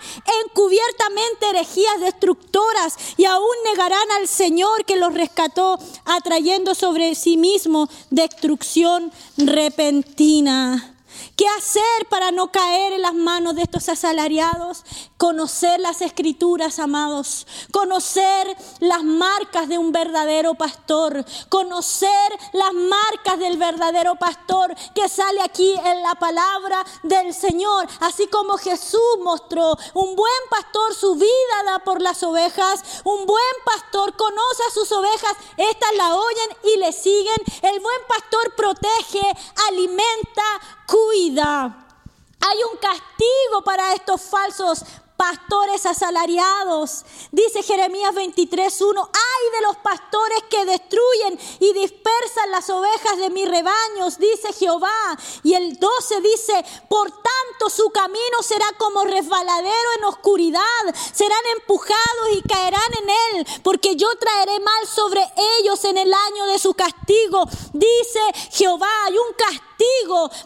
[0.44, 7.88] encubiertamente herejías destructoras y aún negarán al Señor que los rescató, atrayendo sobre sí mismo
[8.10, 10.94] destrucción repentina.
[11.42, 14.84] ¿Qué hacer para no caer en las manos de estos asalariados?
[15.18, 17.48] Conocer las escrituras, amados.
[17.72, 21.26] Conocer las marcas de un verdadero pastor.
[21.50, 22.10] Conocer
[22.54, 27.88] las marcas del verdadero pastor que sale aquí en la palabra del Señor.
[28.02, 33.02] Así como Jesús mostró, un buen pastor su vida da por las ovejas.
[33.04, 35.36] Un buen pastor conoce a sus ovejas.
[35.58, 37.38] Estas la oyen y le siguen.
[37.64, 39.24] El buen pastor protege,
[39.70, 40.44] alimenta,
[40.86, 41.31] cuida.
[41.40, 44.84] Hay un castigo para estos falsos
[45.22, 47.06] pastores asalariados.
[47.32, 53.48] Dice Jeremías 23:1, ay de los pastores que destruyen y dispersan las ovejas de mis
[53.48, 55.16] rebaños, dice Jehová.
[55.44, 62.28] Y el 12 dice, por tanto su camino será como resbaladero en oscuridad, serán empujados
[62.34, 65.22] y caerán en él, porque yo traeré mal sobre
[65.60, 68.22] ellos en el año de su castigo, dice
[68.54, 68.90] Jehová.
[69.06, 69.71] Hay un castigo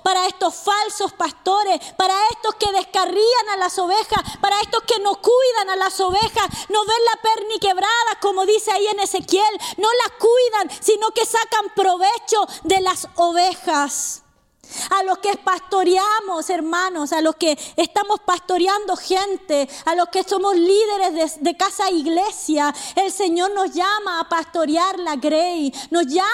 [0.03, 5.15] para estos falsos pastores, para estos que descarrían a las ovejas, para estos que no
[5.15, 9.87] cuidan a las ovejas, no ven la perni quebrada, como dice ahí en Ezequiel, no
[10.03, 14.24] las cuidan, sino que sacan provecho de las ovejas.
[14.89, 20.55] A los que pastoreamos, hermanos, a los que estamos pastoreando gente, a los que somos
[20.55, 26.25] líderes de, casa iglesia, el Señor nos llama a pastorear la Grey, nos llama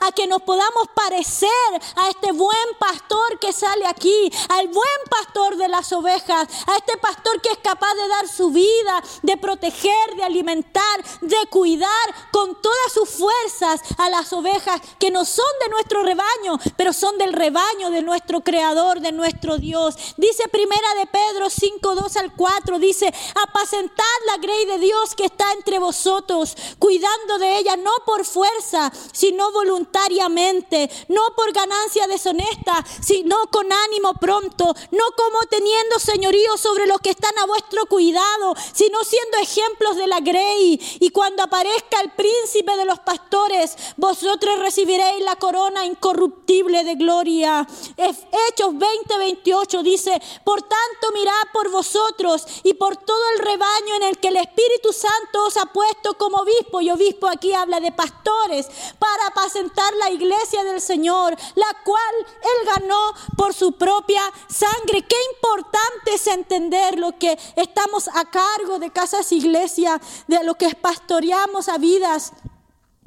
[0.00, 1.48] a que nos podamos parecer
[1.96, 6.96] a este buen pastor que sale aquí, al buen pastor de las ovejas, a este
[6.98, 11.88] pastor que es capaz de dar su vida, de proteger, de alimentar, de cuidar
[12.30, 17.16] con todas sus fuerzas a las ovejas que no son de nuestro rebaño, pero son
[17.18, 19.94] del rebaño de nuestro Creador, de nuestro Dios.
[20.16, 25.26] Dice primera de Pedro 5, 2 al 4, dice, apacentad la grey de Dios que
[25.26, 32.84] está entre vosotros, cuidando de ella no por fuerza, sino voluntariamente, no por ganancia deshonesta,
[33.00, 38.56] sino con ánimo pronto, no como teniendo señorío sobre los que están a vuestro cuidado,
[38.72, 40.80] sino siendo ejemplos de la grey.
[40.98, 47.57] Y cuando aparezca el príncipe de los pastores, vosotros recibiréis la corona incorruptible de gloria.
[47.96, 54.02] Hechos 20, 28 dice, por tanto mirad por vosotros y por todo el rebaño en
[54.04, 56.80] el que el Espíritu Santo os ha puesto como obispo.
[56.80, 58.66] Y obispo aquí habla de pastores
[58.98, 65.02] para apacentar la iglesia del Señor, la cual él ganó por su propia sangre.
[65.02, 70.74] Qué importante es entender lo que estamos a cargo de casas iglesia, de lo que
[70.74, 72.32] pastoreamos a vidas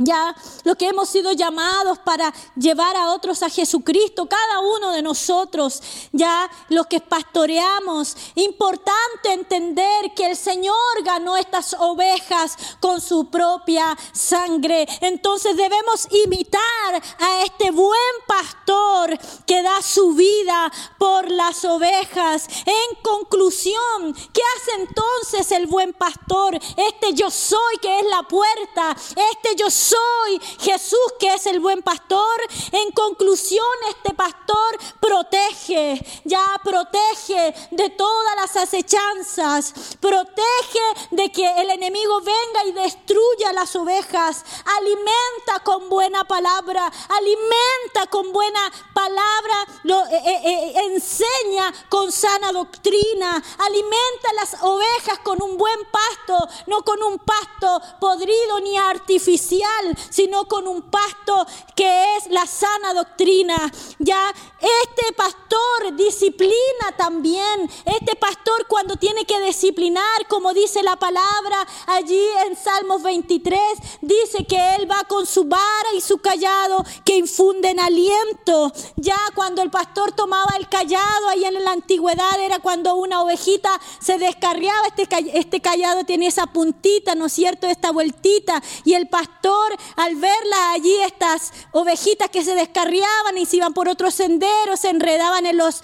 [0.04, 5.02] ya lo que hemos sido llamados para llevar a otros a Jesucristo, cada uno de
[5.02, 5.82] nosotros,
[6.12, 13.98] ya los que pastoreamos, importante entender que el Señor ganó estas ovejas con su propia
[14.12, 14.88] sangre.
[15.02, 22.48] Entonces debemos imitar a este buen pastor que da su vida por las ovejas.
[22.66, 26.56] En conclusión, ¿qué hace entonces el buen pastor?
[26.56, 28.96] Este yo soy que es la puerta,
[29.32, 32.38] este yo soy soy Jesús que es el buen pastor.
[32.72, 41.70] En conclusión, este pastor protege, ya protege de todas las acechanzas, protege de que el
[41.70, 44.44] enemigo venga y destruya las ovejas,
[44.78, 53.44] alimenta con buena palabra, alimenta con buena palabra, eh, eh, eh, enseña con sana doctrina,
[53.60, 60.48] alimenta las ovejas con un buen pasto, no con un pasto podrido ni artificial, sino
[60.48, 63.56] con un pasto que es la sana doctrina.
[64.00, 67.70] Ya este pastor disciplina también.
[67.86, 73.60] Este pastor cuando tiene que disciplinar, como dice la palabra allí en Salmos 23,
[74.02, 78.72] dice que él va con su vara y su callado que infunden aliento.
[78.96, 83.70] Ya cuando el pastor tomaba el callado, ahí en la antigüedad era cuando una ovejita
[84.00, 85.08] se descarriaba, este,
[85.38, 87.68] este callado tiene esa puntita, ¿no es cierto?
[87.68, 88.62] Esta vueltita.
[88.84, 93.90] Y el pastor, al verla allí, estas ovejitas que se descarriaban y se iban por
[93.90, 95.84] otros senderos, se enredaban en los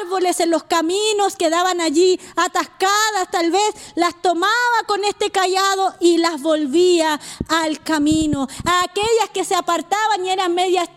[0.00, 4.50] árboles, en los caminos, quedaban allí atascadas, tal vez las tomaba
[4.86, 8.48] con este callado y las volvía al camino.
[8.64, 10.88] A aquellas que se apartaban y eran medias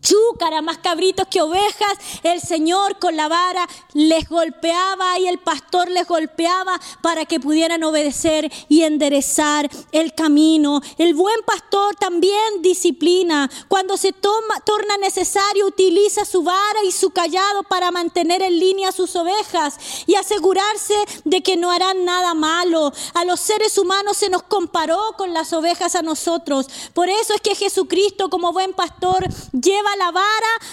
[0.00, 5.90] chúcara, más cabritos que ovejas, el Señor con la vara les golpeaba y el pastor
[5.90, 10.80] les golpeaba para que pudieran obedecer y enderezar el camino.
[10.98, 13.50] El buen pastor también disciplina.
[13.68, 18.92] Cuando se toma, torna necesario, utiliza su vara y su callado para mantener en línea
[18.92, 22.92] sus ovejas y asegurarse de que no harán nada malo.
[23.14, 26.68] A los seres humanos se nos comparó con las ovejas a nosotros.
[26.94, 30.26] Por eso es que Jesucristo como buen pastor lleva la vara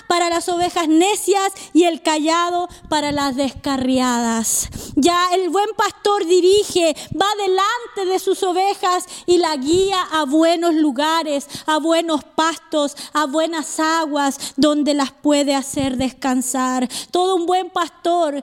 [0.08, 4.70] para las ovejas necias y el callado para las descarriadas.
[4.96, 10.74] Ya el buen pastor dirige, va delante de sus ovejas y la guía a buenos
[10.74, 16.88] lugares, a buenos pastos, a buenas aguas donde las puede hacer descansar.
[17.12, 18.42] Todo un buen pastor,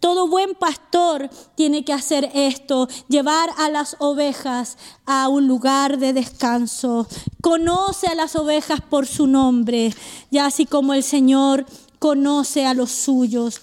[0.00, 4.76] todo buen pastor tiene que hacer esto, llevar a las ovejas
[5.06, 7.06] a un lugar de descanso.
[7.40, 9.94] Conoce a las ovejas por su nombre,
[10.30, 11.64] ya así como el Señor
[11.98, 13.60] conoce a los suyos.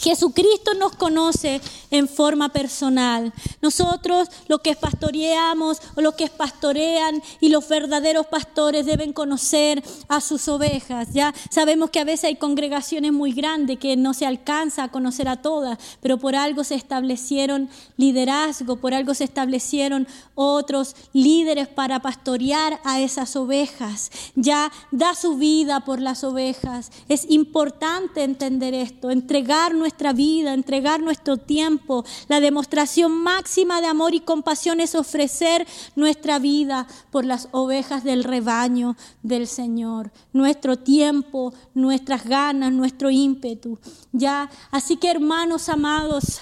[0.00, 3.32] Jesucristo nos conoce en forma personal.
[3.60, 10.20] Nosotros, los que pastoreamos o los que pastorean y los verdaderos pastores deben conocer a
[10.20, 11.12] sus ovejas.
[11.12, 15.28] Ya sabemos que a veces hay congregaciones muy grandes que no se alcanza a conocer
[15.28, 22.00] a todas, pero por algo se establecieron liderazgo, por algo se establecieron otros líderes para
[22.00, 24.10] pastorear a esas ovejas.
[24.34, 26.90] Ya da su vida por las ovejas.
[27.08, 32.04] Es importante entender esto, entregar nuestra vida, entregar nuestro tiempo.
[32.28, 35.66] La demostración máxima de amor y compasión es ofrecer
[35.96, 40.10] nuestra vida por las ovejas del rebaño del Señor.
[40.32, 43.78] Nuestro tiempo, nuestras ganas, nuestro ímpetu.
[44.12, 46.40] Ya, así que hermanos amados,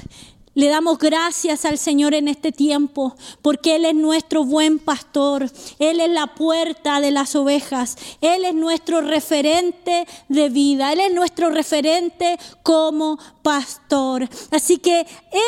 [0.58, 5.48] le damos gracias al Señor en este tiempo porque Él es nuestro buen pastor.
[5.78, 7.96] Él es la puerta de las ovejas.
[8.20, 10.92] Él es nuestro referente de vida.
[10.92, 14.28] Él es nuestro referente como pastor.
[14.50, 15.06] Así que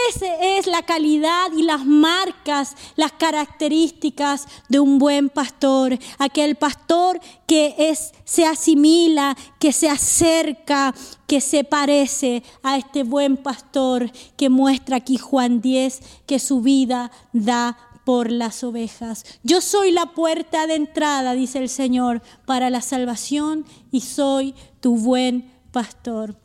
[0.09, 5.99] esa es la calidad y las marcas, las características de un buen pastor.
[6.19, 10.95] Aquel pastor que es, se asimila, que se acerca,
[11.27, 17.11] que se parece a este buen pastor que muestra aquí Juan 10 que su vida
[17.33, 19.25] da por las ovejas.
[19.43, 24.97] Yo soy la puerta de entrada, dice el Señor, para la salvación y soy tu
[24.97, 26.37] buen pastor.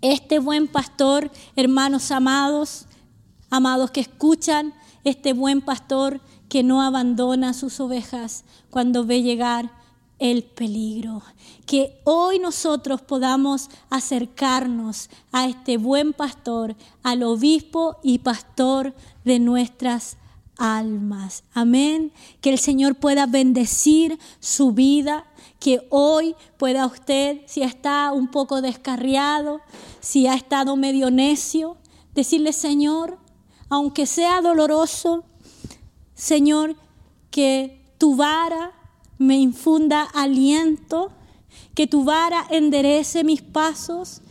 [0.00, 2.86] Este buen pastor, hermanos amados,
[3.50, 4.74] amados que escuchan,
[5.04, 9.70] este buen pastor que no abandona sus ovejas cuando ve llegar
[10.18, 11.22] el peligro.
[11.66, 18.94] Que hoy nosotros podamos acercarnos a este buen pastor, al obispo y pastor
[19.24, 20.18] de nuestras
[20.58, 21.44] almas.
[21.52, 22.12] Amén.
[22.40, 25.26] Que el Señor pueda bendecir su vida,
[25.58, 29.60] que hoy pueda usted, si está un poco descarriado,
[30.00, 31.76] si ha estado medio necio,
[32.14, 33.18] decirle, Señor,
[33.68, 35.24] aunque sea doloroso,
[36.14, 36.76] Señor,
[37.30, 38.72] que tu vara
[39.18, 41.10] me infunda aliento,
[41.74, 44.22] que tu vara enderece mis pasos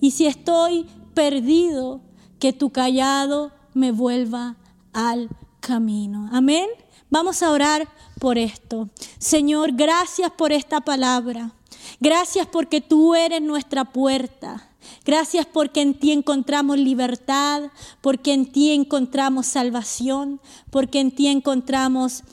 [0.00, 2.00] y si estoy perdido,
[2.38, 4.56] que tu callado me vuelva
[4.92, 5.28] al
[5.60, 6.28] camino.
[6.32, 6.68] Amén.
[7.10, 7.88] Vamos a orar
[8.18, 8.88] por esto.
[9.18, 11.52] Señor, gracias por esta palabra.
[12.00, 14.68] Gracias porque tú eres nuestra puerta.
[15.04, 20.40] Gracias porque en ti encontramos libertad, porque en ti encontramos salvación,
[20.70, 22.24] porque en ti encontramos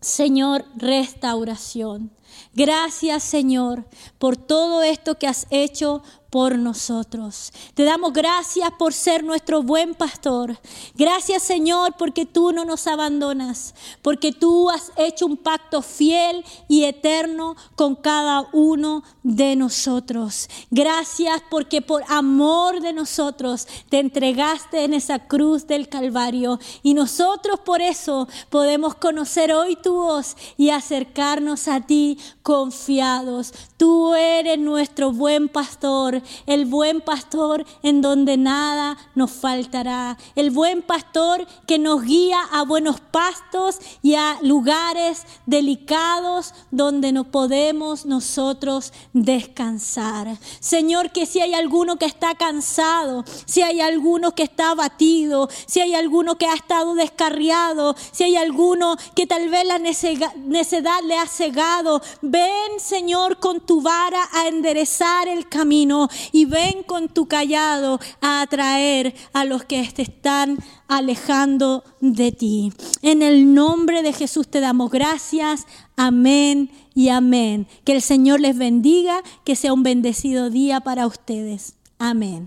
[0.00, 2.10] Señor, restauración.
[2.54, 3.86] Gracias, Señor,
[4.18, 7.52] por todo esto que has hecho por nosotros.
[7.74, 10.58] Te damos gracias por ser nuestro buen pastor.
[10.94, 16.84] Gracias Señor porque tú no nos abandonas, porque tú has hecho un pacto fiel y
[16.84, 20.48] eterno con cada uno de nosotros.
[20.70, 27.60] Gracias porque por amor de nosotros te entregaste en esa cruz del Calvario y nosotros
[27.60, 33.52] por eso podemos conocer hoy tu voz y acercarnos a ti confiados.
[33.76, 35.48] Tú eres nuestro buen
[36.46, 42.62] el buen pastor en donde nada nos faltará, el buen pastor que nos guía a
[42.62, 50.38] buenos pastos y a lugares delicados donde no podemos nosotros descansar.
[50.60, 55.80] Señor, que si hay alguno que está cansado, si hay alguno que está abatido, si
[55.80, 61.16] hay alguno que ha estado descarriado, si hay alguno que tal vez la necedad le
[61.16, 67.26] ha cegado, ven Señor con tu vara a enderezar el camino y ven con tu
[67.26, 70.58] callado a atraer a los que te están
[70.88, 72.72] alejando de ti.
[73.02, 75.66] En el nombre de Jesús te damos gracias.
[75.96, 77.66] Amén y amén.
[77.84, 81.76] Que el Señor les bendiga, que sea un bendecido día para ustedes.
[81.98, 82.46] Amén.